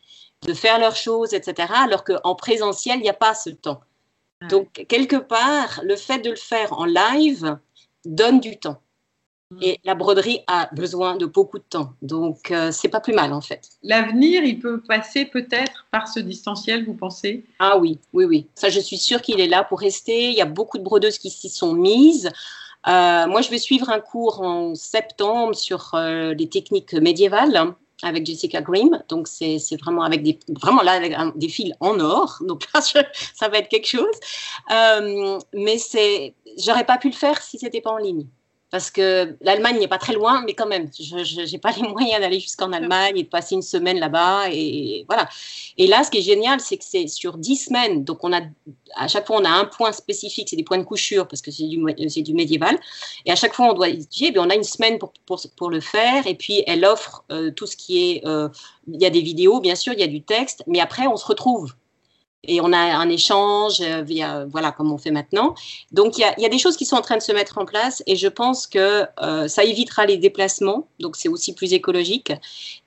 de 0.45 0.53
faire 0.53 0.79
leurs 0.79 0.95
choses, 0.95 1.33
etc. 1.33 1.71
Alors 1.75 2.03
qu'en 2.03 2.35
présentiel, 2.35 2.97
il 2.97 3.03
n'y 3.03 3.09
a 3.09 3.13
pas 3.13 3.33
ce 3.33 3.49
temps. 3.49 3.81
Donc, 4.49 4.85
quelque 4.89 5.17
part, 5.17 5.81
le 5.83 5.95
fait 5.95 6.19
de 6.19 6.31
le 6.31 6.35
faire 6.35 6.73
en 6.73 6.85
live 6.85 7.57
donne 8.05 8.39
du 8.39 8.57
temps. 8.57 8.81
Mm. 9.51 9.57
Et 9.61 9.79
la 9.83 9.93
broderie 9.93 10.41
a 10.47 10.67
besoin 10.73 11.15
de 11.15 11.25
beaucoup 11.25 11.59
de 11.59 11.63
temps. 11.63 11.93
Donc, 12.01 12.49
euh, 12.49 12.71
c'est 12.71 12.89
pas 12.89 13.01
plus 13.01 13.13
mal, 13.13 13.33
en 13.33 13.41
fait. 13.41 13.69
L'avenir, 13.83 14.43
il 14.43 14.59
peut 14.59 14.81
passer 14.81 15.25
peut-être 15.25 15.85
par 15.91 16.07
ce 16.07 16.19
distanciel, 16.19 16.85
vous 16.85 16.95
pensez? 16.95 17.45
Ah 17.59 17.77
oui, 17.77 17.99
oui, 18.13 18.25
oui. 18.25 18.47
Ça, 18.55 18.69
je 18.69 18.79
suis 18.79 18.97
sûre 18.97 19.21
qu'il 19.21 19.39
est 19.39 19.47
là 19.47 19.63
pour 19.63 19.79
rester. 19.79 20.29
Il 20.29 20.35
y 20.35 20.41
a 20.41 20.45
beaucoup 20.45 20.79
de 20.79 20.83
brodeuses 20.83 21.19
qui 21.19 21.29
s'y 21.29 21.49
sont 21.49 21.73
mises. 21.73 22.31
Euh, 22.87 23.27
moi, 23.27 23.41
je 23.41 23.49
vais 23.51 23.59
suivre 23.59 23.89
un 23.89 23.99
cours 23.99 24.41
en 24.41 24.73
septembre 24.73 25.53
sur 25.53 25.93
euh, 25.93 26.33
les 26.33 26.49
techniques 26.49 26.93
médiévales 26.93 27.75
avec 28.03 28.25
Jessica 28.25 28.61
Grimm. 28.61 29.01
Donc, 29.09 29.27
c'est 29.27 29.59
vraiment 29.81 30.03
avec 30.03 30.23
des, 30.23 30.39
vraiment 30.61 30.81
là, 30.81 30.93
avec 30.93 31.15
des 31.35 31.49
fils 31.49 31.73
en 31.79 31.99
or. 31.99 32.37
Donc 32.47 32.67
là, 32.73 32.81
ça 32.81 33.49
va 33.49 33.57
être 33.57 33.69
quelque 33.69 33.87
chose. 33.87 34.15
Euh, 34.71 35.39
mais 35.53 35.77
c'est, 35.77 36.33
j'aurais 36.57 36.85
pas 36.85 36.97
pu 36.97 37.09
le 37.09 37.15
faire 37.15 37.41
si 37.41 37.57
c'était 37.59 37.81
pas 37.81 37.91
en 37.91 37.97
ligne 37.97 38.27
parce 38.71 38.89
que 38.89 39.35
l'Allemagne 39.41 39.77
n'est 39.79 39.89
pas 39.89 39.97
très 39.97 40.13
loin, 40.13 40.43
mais 40.45 40.53
quand 40.53 40.65
même, 40.65 40.89
je 40.97 41.51
n'ai 41.51 41.57
pas 41.57 41.71
les 41.77 41.83
moyens 41.83 42.21
d'aller 42.21 42.39
jusqu'en 42.39 42.71
Allemagne 42.71 43.17
et 43.17 43.23
de 43.23 43.27
passer 43.27 43.55
une 43.55 43.61
semaine 43.61 43.99
là-bas. 43.99 44.45
Et 44.49 45.05
voilà. 45.07 45.27
Et 45.77 45.87
là, 45.87 46.03
ce 46.05 46.09
qui 46.09 46.19
est 46.19 46.21
génial, 46.21 46.61
c'est 46.61 46.77
que 46.77 46.85
c'est 46.85 47.07
sur 47.07 47.37
dix 47.37 47.57
semaines. 47.57 48.05
Donc, 48.05 48.23
on 48.23 48.31
a, 48.31 48.41
à 48.95 49.09
chaque 49.09 49.27
fois, 49.27 49.37
on 49.41 49.45
a 49.45 49.49
un 49.49 49.65
point 49.65 49.91
spécifique, 49.91 50.47
c'est 50.49 50.55
des 50.55 50.63
points 50.63 50.77
de 50.77 50.83
couture, 50.83 51.27
parce 51.27 51.41
que 51.41 51.51
c'est 51.51 51.67
du, 51.67 51.83
du 52.23 52.33
médiéval. 52.33 52.79
Et 53.25 53.31
à 53.31 53.35
chaque 53.35 53.53
fois, 53.53 53.69
on 53.69 53.73
doit 53.73 53.89
étudier. 53.89 54.31
on 54.37 54.49
a 54.49 54.55
une 54.55 54.63
semaine 54.63 54.97
pour, 54.99 55.11
pour, 55.25 55.41
pour, 55.57 55.69
le 55.69 55.81
faire. 55.81 56.25
Et 56.25 56.35
puis, 56.35 56.63
elle 56.65 56.85
offre 56.85 57.25
euh, 57.31 57.51
tout 57.51 57.67
ce 57.67 57.75
qui 57.75 58.09
est. 58.09 58.25
Euh, 58.25 58.47
il 58.87 59.01
y 59.01 59.05
a 59.05 59.09
des 59.09 59.21
vidéos, 59.21 59.59
bien 59.59 59.75
sûr, 59.75 59.93
il 59.93 59.99
y 59.99 60.03
a 60.03 60.07
du 60.07 60.23
texte. 60.23 60.63
Mais 60.65 60.79
après, 60.79 61.07
on 61.07 61.17
se 61.17 61.25
retrouve 61.25 61.73
et 62.43 62.59
on 62.59 62.73
a 62.73 62.77
un 62.77 63.09
échange 63.09 63.81
euh, 63.81 64.01
via 64.01 64.45
voilà 64.45 64.71
comme 64.71 64.91
on 64.91 64.97
fait 64.97 65.11
maintenant. 65.11 65.53
Donc 65.91 66.17
il 66.17 66.21
y 66.21 66.23
a, 66.23 66.39
y 66.39 66.45
a, 66.45 66.49
des 66.49 66.57
choses 66.57 66.75
qui 66.75 66.85
sont 66.85 66.95
en 66.95 67.01
train 67.01 67.17
de 67.17 67.21
se 67.21 67.31
mettre 67.31 67.59
en 67.59 67.65
place 67.65 68.01
et 68.07 68.15
je 68.15 68.27
pense 68.27 68.65
que 68.65 69.05
euh, 69.21 69.47
ça 69.47 69.63
évitera 69.63 70.07
les 70.07 70.17
déplacements, 70.17 70.87
donc 70.99 71.15
c'est 71.15 71.29
aussi 71.29 71.53
plus 71.53 71.73
écologique. 71.73 72.31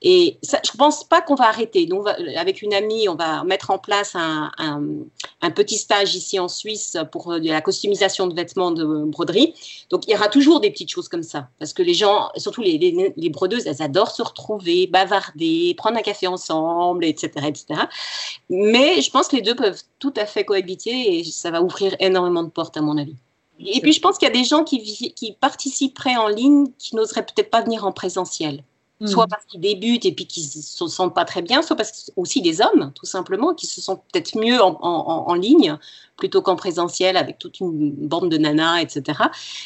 Et 0.03 0.39
ça, 0.43 0.61
je 0.65 0.77
pense 0.77 1.05
pas 1.05 1.21
qu'on 1.21 1.37
va 1.37 1.45
arrêter. 1.47 1.87
Donc 1.87 2.09
avec 2.37 2.63
une 2.63 2.75
amie, 2.75 3.09
on 3.09 3.15
va 3.15 3.45
mettre 3.45 3.71
en 3.71 3.79
place 3.79 4.17
un, 4.17 4.51
un, 4.59 5.51
petit 5.53 5.79
stage 5.79 6.17
ici 6.17 6.41
en 6.41 6.49
Suisse 6.49 6.97
pour 7.13 7.33
euh, 7.33 7.39
la 7.39 7.61
customisation 7.61 8.27
de 8.27 8.35
vêtements 8.35 8.73
de 8.73 8.85
broderie. 9.05 9.55
Donc 9.91 10.07
il 10.09 10.11
y 10.11 10.15
aura 10.17 10.29
toujours 10.29 10.59
des 10.59 10.71
petites 10.71 10.91
choses 10.91 11.09
comme 11.09 11.23
ça 11.23 11.49
parce 11.61 11.73
que 11.73 11.83
les 11.83 11.95
gens, 11.95 12.31
surtout 12.37 12.63
les, 12.63 12.77
les, 12.77 13.13
les 13.17 13.29
brodeuses, 13.29 13.67
elles 13.67 13.83
adorent 13.83 14.11
se 14.11 14.23
retrouver, 14.23 14.89
bavarder, 14.89 15.75
prendre 15.77 15.97
un 15.97 16.03
café 16.03 16.27
ensemble, 16.27 17.05
etc., 17.05 17.31
etc. 17.47 17.83
Mais 18.51 19.01
je 19.01 19.11
pense 19.11 19.29
que 19.29 19.37
les 19.37 19.44
deux 19.45 19.55
peuvent 19.55 19.83
tout 19.99 20.15
à 20.17 20.27
fait 20.27 20.45
cohabiter 20.45 21.19
et 21.19 21.25
ça 21.25 21.51
va 21.51 21.63
ouvrir 21.63 21.95
énormément 22.01 22.43
de 22.43 22.51
portes, 22.51 22.77
à 22.77 22.81
mon 22.81 22.99
avis. 22.99 23.17
Et 23.61 23.81
puis, 23.81 23.93
je 23.93 24.01
pense 24.01 24.19
qu'il 24.19 24.27
y 24.27 24.31
a 24.31 24.35
des 24.35 24.45
gens 24.45 24.65
qui, 24.65 25.13
qui 25.15 25.33
participeraient 25.33 26.17
en 26.17 26.29
ligne 26.29 26.67
qui 26.79 26.97
n'oseraient 26.97 27.25
peut-être 27.25 27.51
pas 27.51 27.63
venir 27.63 27.85
en 27.85 27.93
présentiel. 27.93 28.65
Hmm. 29.01 29.09
Soit 29.09 29.27
parce 29.27 29.45
qu'ils 29.47 29.61
débutent 29.61 30.05
et 30.05 30.13
puis 30.13 30.27
qu'ils 30.27 30.45
ne 30.45 30.63
se 30.63 30.87
sentent 30.87 31.15
pas 31.15 31.25
très 31.25 31.43
bien, 31.43 31.63
soit 31.63 31.75
parce 31.75 31.91
que 31.91 32.13
aussi 32.17 32.41
des 32.43 32.61
hommes, 32.61 32.93
tout 32.95 33.07
simplement, 33.07 33.53
qui 33.53 33.67
se 33.67 33.81
sentent 33.81 34.05
peut-être 34.13 34.37
mieux 34.39 34.61
en, 34.63 35.35
ligne 35.35 35.77
plutôt 36.17 36.43
qu'en 36.43 36.55
présentiel 36.55 37.17
avec 37.17 37.39
toute 37.39 37.59
une 37.59 37.91
bande 37.91 38.31
de 38.31 38.39
nanas, 38.39 38.81
etc. 38.83 39.19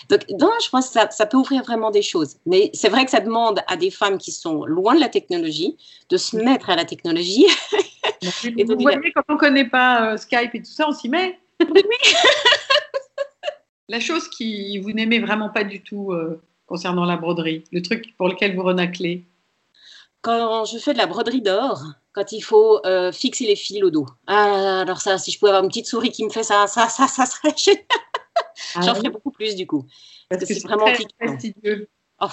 Donc, 0.08 0.22
je 0.62 0.70
pense 0.70 0.86
que 0.86 0.92
ça, 0.92 1.10
ça, 1.10 1.26
peut 1.26 1.36
ouvrir 1.36 1.62
vraiment 1.62 1.90
des 1.90 2.00
choses. 2.00 2.36
Mais 2.46 2.70
c'est 2.72 2.88
vrai 2.88 3.04
que 3.04 3.10
ça 3.10 3.20
demande 3.20 3.60
à 3.66 3.76
des 3.76 3.90
femmes 3.90 4.16
qui 4.16 4.32
sont 4.32 4.64
loin 4.64 4.94
de 4.94 5.00
la 5.00 5.10
technologie 5.10 5.76
de 6.08 6.16
se 6.16 6.36
mettre 6.36 6.70
à 6.70 6.76
la 6.76 6.86
technologie. 6.86 7.46
Et 8.44 8.64
vous 8.64 8.76
voyez, 8.78 9.12
quand 9.12 9.22
on 9.28 9.35
ne 9.35 9.38
connaît 9.38 9.68
pas 9.68 10.12
euh, 10.12 10.16
Skype 10.16 10.54
et 10.54 10.62
tout 10.62 10.70
ça, 10.70 10.88
on 10.88 10.92
s'y 10.92 11.09
met. 11.09 11.38
Oui, 11.61 11.83
la 13.88 14.00
chose 14.00 14.28
qui 14.28 14.78
vous 14.78 14.92
n'aimez 14.92 15.18
vraiment 15.18 15.48
pas 15.48 15.64
du 15.64 15.83
tout 15.83 16.12
euh, 16.12 16.40
concernant 16.66 17.04
la 17.04 17.16
broderie 17.16 17.64
Le 17.72 17.83
truc 17.83 18.14
pour 18.16 18.28
lequel 18.28 18.54
vous 18.54 18.62
renaclez 18.62 19.24
Quand 20.20 20.64
je 20.64 20.78
fais 20.78 20.92
de 20.92 20.98
la 20.98 21.07
broderie 21.07 21.42
d'or, 21.42 21.83
quand 22.12 22.33
il 22.33 22.40
faut 22.40 22.85
euh, 22.87 23.12
fixer 23.12 23.46
les 23.46 23.57
fils 23.57 23.83
au 23.83 23.90
dos. 23.90 24.07
Ah, 24.26 24.81
alors 24.81 25.00
ça, 25.00 25.18
si 25.18 25.31
je 25.31 25.38
pouvais 25.38 25.50
avoir 25.50 25.62
une 25.62 25.68
petite 25.68 25.87
souris 25.87 26.11
qui 26.11 26.24
me 26.24 26.31
fait 26.31 26.42
ça, 26.42 26.66
ça, 26.66 26.88
ça, 26.88 27.07
ça 27.07 27.26
serait 27.26 27.52
génial. 27.57 27.85
Ah 28.74 28.81
J'en 28.83 28.94
ferais 28.94 29.11
beaucoup 29.11 29.31
plus 29.31 29.57
du 29.57 29.66
coup. 29.66 29.87
Parce, 30.28 30.44
que, 30.44 30.54
c'est 30.54 30.62
vraiment 30.62 30.87
fastidieux. 31.20 31.88
Oh. 32.20 32.26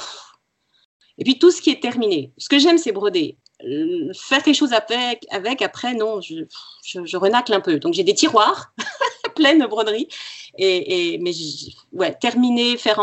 Et 1.17 1.24
puis 1.24 1.39
tout 1.39 1.52
ce 1.52 1.62
qui 1.62 1.69
est 1.69 1.82
terminé. 1.82 2.34
Ce 2.38 2.50
que 2.50 2.60
j'aime, 2.60 2.78
c'est 2.78 2.91
broder. 2.91 3.38
Euh, 3.63 4.12
faire 4.13 4.44
quelque 4.44 4.56
chose 4.56 4.74
avec, 4.74 5.26
avec 5.32 5.62
après, 5.62 5.94
non, 5.94 6.20
je, 6.20 6.44
je, 6.84 7.18
renacle 7.18 7.54
un 7.54 7.62
peu. 7.62 7.80
Donc 7.80 7.94
j'ai 7.94 8.04
des 8.04 8.13
tiroirs 8.13 8.74
pleins 9.36 9.56
de 9.56 9.65
broderies. 9.65 10.10
Et, 10.58 11.18
mais 11.22 11.32
ouais, 11.91 12.13
terminer, 12.15 12.78
faire 12.78 13.00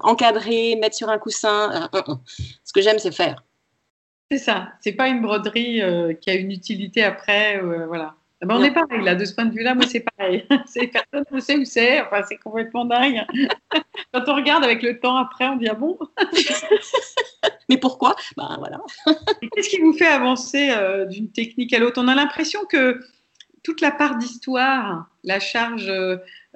encadrer, 0.00 0.76
mettre 0.76 0.96
sur 0.96 1.08
un 1.08 1.18
coussin. 1.18 1.88
Euh, 1.94 1.98
euh, 2.08 2.14
ce 2.64 2.72
que 2.72 2.80
j'aime, 2.80 2.98
c'est 2.98 3.12
faire. 3.12 3.44
C'est 4.30 4.38
ça. 4.38 4.72
C'est 4.80 4.92
pas 4.92 5.08
une 5.08 5.22
broderie 5.22 5.80
qui 6.20 6.30
a 6.30 6.34
une 6.34 6.50
utilité 6.50 7.02
après. 7.04 7.60
voilà. 7.60 8.16
Ah 8.42 8.46
ben, 8.46 8.56
on 8.56 8.62
est 8.62 8.70
pareil 8.70 9.02
là, 9.02 9.14
de 9.14 9.24
ce 9.24 9.34
point 9.34 9.46
de 9.46 9.54
vue-là, 9.54 9.74
moi 9.74 9.86
c'est 9.88 10.04
pareil. 10.14 10.44
personne 10.92 11.24
ne 11.30 11.40
sait 11.40 11.56
où 11.56 11.64
c'est, 11.64 12.02
enfin 12.02 12.22
c'est 12.28 12.36
complètement 12.36 12.84
dingue. 12.84 13.24
Quand 14.12 14.24
on 14.28 14.34
regarde 14.34 14.62
avec 14.62 14.82
le 14.82 15.00
temps 15.00 15.16
après, 15.16 15.48
on 15.48 15.56
dit 15.56 15.68
ah 15.68 15.74
bon? 15.74 15.98
Mais 17.68 17.78
pourquoi? 17.78 18.14
Ben 18.36 18.56
voilà. 18.58 18.80
Qu'est-ce 19.54 19.68
qui 19.68 19.80
vous 19.80 19.92
fait 19.92 20.06
avancer 20.06 20.70
euh, 20.70 21.04
d'une 21.06 21.30
technique 21.30 21.72
à 21.72 21.78
l'autre? 21.78 22.00
On 22.02 22.08
a 22.08 22.14
l'impression 22.14 22.60
que 22.64 23.00
toute 23.62 23.80
la 23.80 23.90
part 23.90 24.16
d'histoire, 24.16 25.08
la 25.24 25.40
charge 25.40 25.92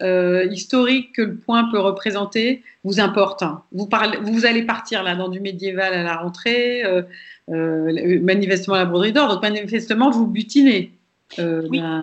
euh, 0.03 0.47
historique 0.51 1.15
que 1.17 1.23
le 1.23 1.37
point 1.37 1.69
peut 1.71 1.81
représenter, 1.81 2.63
vous 2.85 3.01
importe. 3.01 3.45
Vous, 3.73 3.87
parlez, 3.87 4.19
vous 4.23 4.47
allez 4.47 4.63
partir 4.63 5.03
là 5.03 5.15
dans 5.15 5.29
du 5.29 5.41
médiéval 5.41 5.93
à 5.93 6.03
la 6.03 6.17
rentrée, 6.17 6.83
euh, 7.51 8.21
manifestement 8.23 8.77
à 8.77 8.79
la 8.79 8.85
broderie 8.87 9.13
d'or, 9.13 9.29
donc 9.29 9.43
manifestement 9.43 10.11
vous 10.11 10.27
butinez. 10.27 10.93
Euh, 11.39 12.03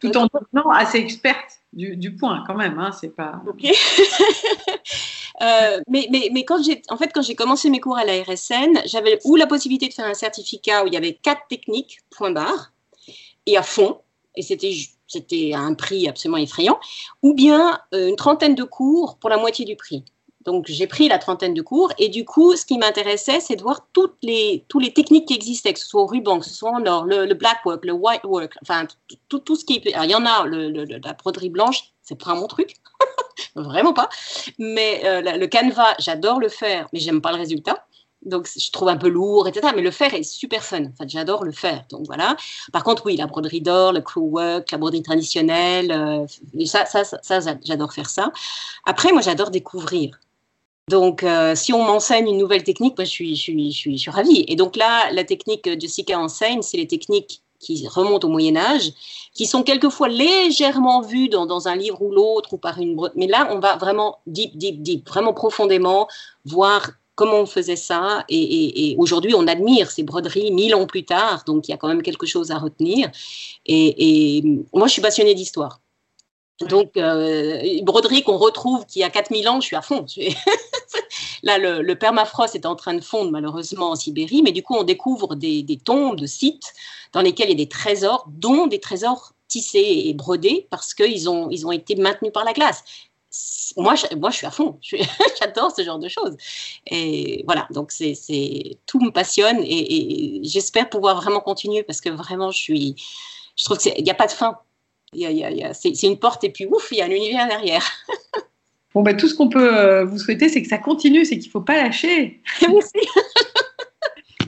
tout 0.00 0.16
en 0.16 0.26
devenant 0.26 0.70
assez 0.70 0.98
experte 0.98 1.60
du, 1.72 2.12
point 2.12 2.44
quand 2.46 2.54
même. 2.54 2.78
Hein, 2.78 2.92
c'est 2.92 3.14
pas. 3.14 3.42
Euh, 5.42 5.80
mais, 5.88 6.44
quand 6.44 6.62
j'ai 6.62 7.34
commencé 7.34 7.70
mes 7.70 7.80
cours 7.80 7.96
à 7.96 8.04
la 8.04 8.22
RSN, 8.22 8.82
j'avais 8.86 9.18
ou 9.24 9.36
la 9.36 9.46
possibilité 9.46 9.88
de 9.88 9.94
faire 9.94 10.06
un 10.06 10.14
certificat 10.14 10.84
où 10.84 10.86
il 10.88 10.94
y 10.94 10.96
avait 10.96 11.14
quatre 11.14 11.42
techniques 11.48 12.00
point 12.10 12.30
barre 12.30 12.72
et 13.46 13.56
à 13.56 13.62
fond 13.62 14.00
et 14.38 14.42
c'était 14.42 15.52
à 15.52 15.58
un 15.58 15.74
prix 15.74 16.08
absolument 16.08 16.38
effrayant, 16.38 16.78
ou 17.22 17.34
bien 17.34 17.80
euh, 17.92 18.08
une 18.08 18.16
trentaine 18.16 18.54
de 18.54 18.62
cours 18.62 19.18
pour 19.18 19.30
la 19.30 19.36
moitié 19.36 19.64
du 19.64 19.74
prix. 19.74 20.04
Donc 20.44 20.66
j'ai 20.68 20.86
pris 20.86 21.08
la 21.08 21.18
trentaine 21.18 21.52
de 21.52 21.60
cours 21.60 21.92
et 21.98 22.08
du 22.08 22.24
coup, 22.24 22.56
ce 22.56 22.64
qui 22.64 22.78
m'intéressait, 22.78 23.40
c'est 23.40 23.56
de 23.56 23.62
voir 23.62 23.86
toutes 23.92 24.16
les, 24.22 24.64
techniques 24.94 25.26
qui 25.26 25.34
existaient, 25.34 25.72
que 25.72 25.80
ce 25.80 25.86
soit 25.86 26.02
au 26.02 26.06
ruban, 26.06 26.38
que 26.38 26.46
ce 26.46 26.54
soit 26.54 26.70
en 26.70 26.86
or, 26.86 27.04
le, 27.04 27.34
black 27.34 27.58
work, 27.66 27.84
le 27.84 27.92
white 27.92 28.24
work, 28.24 28.54
enfin 28.62 28.86
tout, 29.28 29.56
ce 29.56 29.64
qui 29.64 29.82
Alors, 29.92 30.04
il 30.04 30.10
y 30.10 30.14
en 30.14 30.24
a, 30.24 30.46
le, 30.46 30.84
la 30.84 31.12
broderie 31.14 31.50
blanche, 31.50 31.92
c'est 32.02 32.18
pas 32.18 32.34
mon 32.34 32.46
truc, 32.46 32.76
vraiment 33.54 33.92
pas. 33.92 34.08
Mais 34.58 35.02
euh, 35.04 35.20
le 35.20 35.46
canevas, 35.46 35.94
j'adore 35.98 36.40
le 36.40 36.48
faire, 36.48 36.88
mais 36.92 37.00
j'aime 37.00 37.20
pas 37.20 37.32
le 37.32 37.38
résultat. 37.38 37.84
Donc, 38.22 38.48
je 38.56 38.70
trouve 38.72 38.88
un 38.88 38.96
peu 38.96 39.08
lourd, 39.08 39.46
etc. 39.46 39.68
Mais 39.76 39.82
le 39.82 39.92
faire 39.92 40.12
est 40.12 40.24
super 40.24 40.64
fun. 40.64 40.86
Enfin, 40.86 41.04
j'adore 41.06 41.44
le 41.44 41.52
faire. 41.52 41.84
Donc, 41.88 42.04
voilà. 42.06 42.36
Par 42.72 42.82
contre, 42.82 43.06
oui, 43.06 43.16
la 43.16 43.26
broderie 43.26 43.60
d'or, 43.60 43.92
le 43.92 44.00
crew 44.00 44.18
work, 44.18 44.70
la 44.72 44.78
broderie 44.78 45.02
traditionnelle, 45.02 45.92
euh, 45.92 46.66
ça, 46.66 46.84
ça, 46.84 47.04
ça 47.04 47.56
j'adore 47.64 47.92
faire 47.92 48.10
ça. 48.10 48.32
Après, 48.84 49.12
moi, 49.12 49.22
j'adore 49.22 49.50
découvrir. 49.50 50.18
Donc, 50.88 51.22
euh, 51.22 51.54
si 51.54 51.72
on 51.72 51.84
m'enseigne 51.84 52.28
une 52.28 52.38
nouvelle 52.38 52.64
technique, 52.64 52.96
moi, 52.96 53.04
je, 53.04 53.10
suis, 53.10 53.36
je, 53.36 53.42
suis, 53.42 53.72
je, 53.72 53.96
suis, 53.96 54.10
ravie. 54.10 54.44
Et 54.48 54.56
donc 54.56 54.74
là, 54.76 55.12
la 55.12 55.22
technique 55.22 55.62
que 55.62 55.78
Jessica 55.78 56.18
enseigne, 56.18 56.62
c'est 56.62 56.78
les 56.78 56.86
techniques 56.86 57.42
qui 57.58 57.86
remontent 57.88 58.26
au 58.26 58.30
Moyen 58.30 58.56
Âge, 58.56 58.92
qui 59.34 59.46
sont 59.46 59.62
quelquefois 59.62 60.08
légèrement 60.08 61.00
vues 61.00 61.28
dans, 61.28 61.46
dans 61.46 61.68
un 61.68 61.76
livre 61.76 62.00
ou 62.02 62.10
l'autre, 62.10 62.54
ou 62.54 62.58
par 62.58 62.78
une... 62.78 62.96
Mais 63.16 63.26
là, 63.26 63.48
on 63.50 63.58
va 63.58 63.76
vraiment 63.76 64.18
deep, 64.26 64.56
deep, 64.56 64.82
deep, 64.82 65.08
vraiment 65.08 65.32
profondément 65.32 66.08
voir 66.44 66.90
comment 67.14 67.40
on 67.40 67.46
faisait 67.46 67.76
ça. 67.76 68.24
Et, 68.28 68.92
et, 68.92 68.96
aujourd'hui, 68.96 69.34
on 69.34 69.46
admire 69.48 69.90
ces 69.90 70.04
broderies 70.04 70.52
mille 70.52 70.74
ans 70.74 70.86
plus 70.86 71.04
tard, 71.04 71.42
donc 71.46 71.66
il 71.66 71.72
y 71.72 71.74
a 71.74 71.76
quand 71.76 71.88
même 71.88 72.02
quelque 72.02 72.26
chose 72.26 72.52
à 72.52 72.58
retenir. 72.58 73.10
Et, 73.66 74.38
et 74.38 74.42
moi, 74.72 74.86
je 74.86 74.92
suis 74.92 75.02
passionnée 75.02 75.34
d'histoire. 75.34 75.80
Donc, 76.60 76.96
euh, 76.96 77.60
une 77.62 77.84
broderie 77.84 78.22
qu'on 78.22 78.36
retrouve 78.36 78.84
qui 78.86 79.02
a 79.04 79.10
4000 79.10 79.48
ans, 79.48 79.60
je 79.60 79.66
suis 79.66 79.76
à 79.76 79.82
fond. 79.82 80.06
Là, 81.48 81.56
le, 81.56 81.94
permafrost 81.94 82.54
est 82.54 82.66
en 82.66 82.76
train 82.76 82.92
de 82.92 83.00
fondre 83.00 83.30
malheureusement 83.30 83.92
en 83.92 83.96
Sibérie, 83.96 84.42
mais 84.42 84.52
du 84.52 84.62
coup, 84.62 84.74
on 84.74 84.82
découvre 84.82 85.34
des, 85.34 85.80
tombes 85.82 86.16
de 86.16 86.26
sites 86.26 86.74
dans 87.14 87.22
lesquels 87.22 87.46
il 87.46 87.52
y 87.52 87.54
a 87.54 87.64
des 87.64 87.70
trésors, 87.70 88.26
dont 88.28 88.66
des 88.66 88.80
trésors 88.80 89.32
tissés 89.48 90.02
et 90.04 90.12
brodés 90.12 90.66
parce 90.68 90.92
qu'ils 90.92 91.30
ont, 91.30 91.48
ils 91.50 91.66
ont 91.66 91.72
été 91.72 91.96
maintenus 91.96 92.34
par 92.34 92.44
la 92.44 92.52
glace. 92.52 92.84
Moi, 93.78 93.94
je, 93.94 94.14
moi, 94.14 94.28
je 94.28 94.36
suis 94.36 94.46
à 94.46 94.50
fond. 94.50 94.78
J'adore 95.40 95.72
ce 95.74 95.82
genre 95.82 95.98
de 95.98 96.08
choses. 96.08 96.36
Et 96.86 97.44
voilà, 97.46 97.66
donc 97.70 97.92
c'est, 97.92 98.12
tout 98.84 99.00
me 99.00 99.10
passionne 99.10 99.62
et, 99.62 100.42
j'espère 100.44 100.90
pouvoir 100.90 101.16
vraiment 101.16 101.40
continuer 101.40 101.82
parce 101.82 102.02
que 102.02 102.10
vraiment, 102.10 102.50
je 102.50 102.58
suis, 102.58 102.94
je 103.56 103.64
trouve 103.64 103.78
qu'il 103.78 104.04
n'y 104.04 104.10
a 104.10 104.14
pas 104.14 104.26
de 104.26 104.32
fin 104.32 104.58
c'est 105.72 106.02
une 106.02 106.18
porte 106.18 106.44
et 106.44 106.50
puis 106.50 106.66
ouf, 106.66 106.88
il 106.90 106.98
y 106.98 107.00
a 107.00 107.06
un 107.06 107.10
univers 107.10 107.48
derrière. 107.48 107.90
bon, 108.94 109.02
bah, 109.02 109.14
tout 109.14 109.28
ce 109.28 109.34
qu'on 109.34 109.48
peut 109.48 109.76
euh, 109.76 110.04
vous 110.04 110.18
souhaiter, 110.18 110.48
c'est 110.48 110.62
que 110.62 110.68
ça 110.68 110.78
continue, 110.78 111.24
c'est 111.24 111.38
qu'il 111.38 111.48
ne 111.48 111.52
faut 111.52 111.60
pas 111.60 111.76
lâcher. 111.76 112.40
merci. 112.62 112.92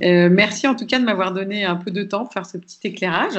Euh, 0.02 0.30
merci 0.32 0.66
en 0.66 0.74
tout 0.74 0.86
cas 0.86 0.98
de 0.98 1.04
m'avoir 1.04 1.34
donné 1.34 1.66
un 1.66 1.76
peu 1.76 1.90
de 1.90 2.02
temps 2.02 2.24
pour 2.24 2.32
faire 2.32 2.46
ce 2.46 2.56
petit 2.56 2.78
éclairage. 2.84 3.36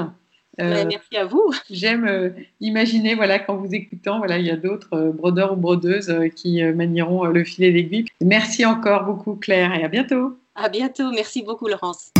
Euh, 0.61 0.85
merci 0.87 1.17
à 1.17 1.25
vous. 1.25 1.51
J'aime 1.71 2.35
imaginer, 2.59 3.15
voilà, 3.15 3.39
qu'en 3.39 3.55
vous 3.55 3.73
écoutant, 3.73 4.19
voilà, 4.19 4.37
il 4.37 4.45
y 4.45 4.51
a 4.51 4.57
d'autres 4.57 5.11
brodeurs 5.11 5.53
ou 5.53 5.55
brodeuses 5.55 6.13
qui 6.35 6.61
manieront 6.63 7.23
le 7.25 7.43
filet 7.43 7.71
d'aiguille. 7.71 8.05
Merci 8.23 8.63
encore 8.63 9.05
beaucoup, 9.05 9.33
Claire, 9.33 9.73
et 9.73 9.83
à 9.83 9.87
bientôt. 9.87 10.37
À 10.53 10.69
bientôt. 10.69 11.09
Merci 11.09 11.41
beaucoup, 11.41 11.67
Laurence. 11.67 12.11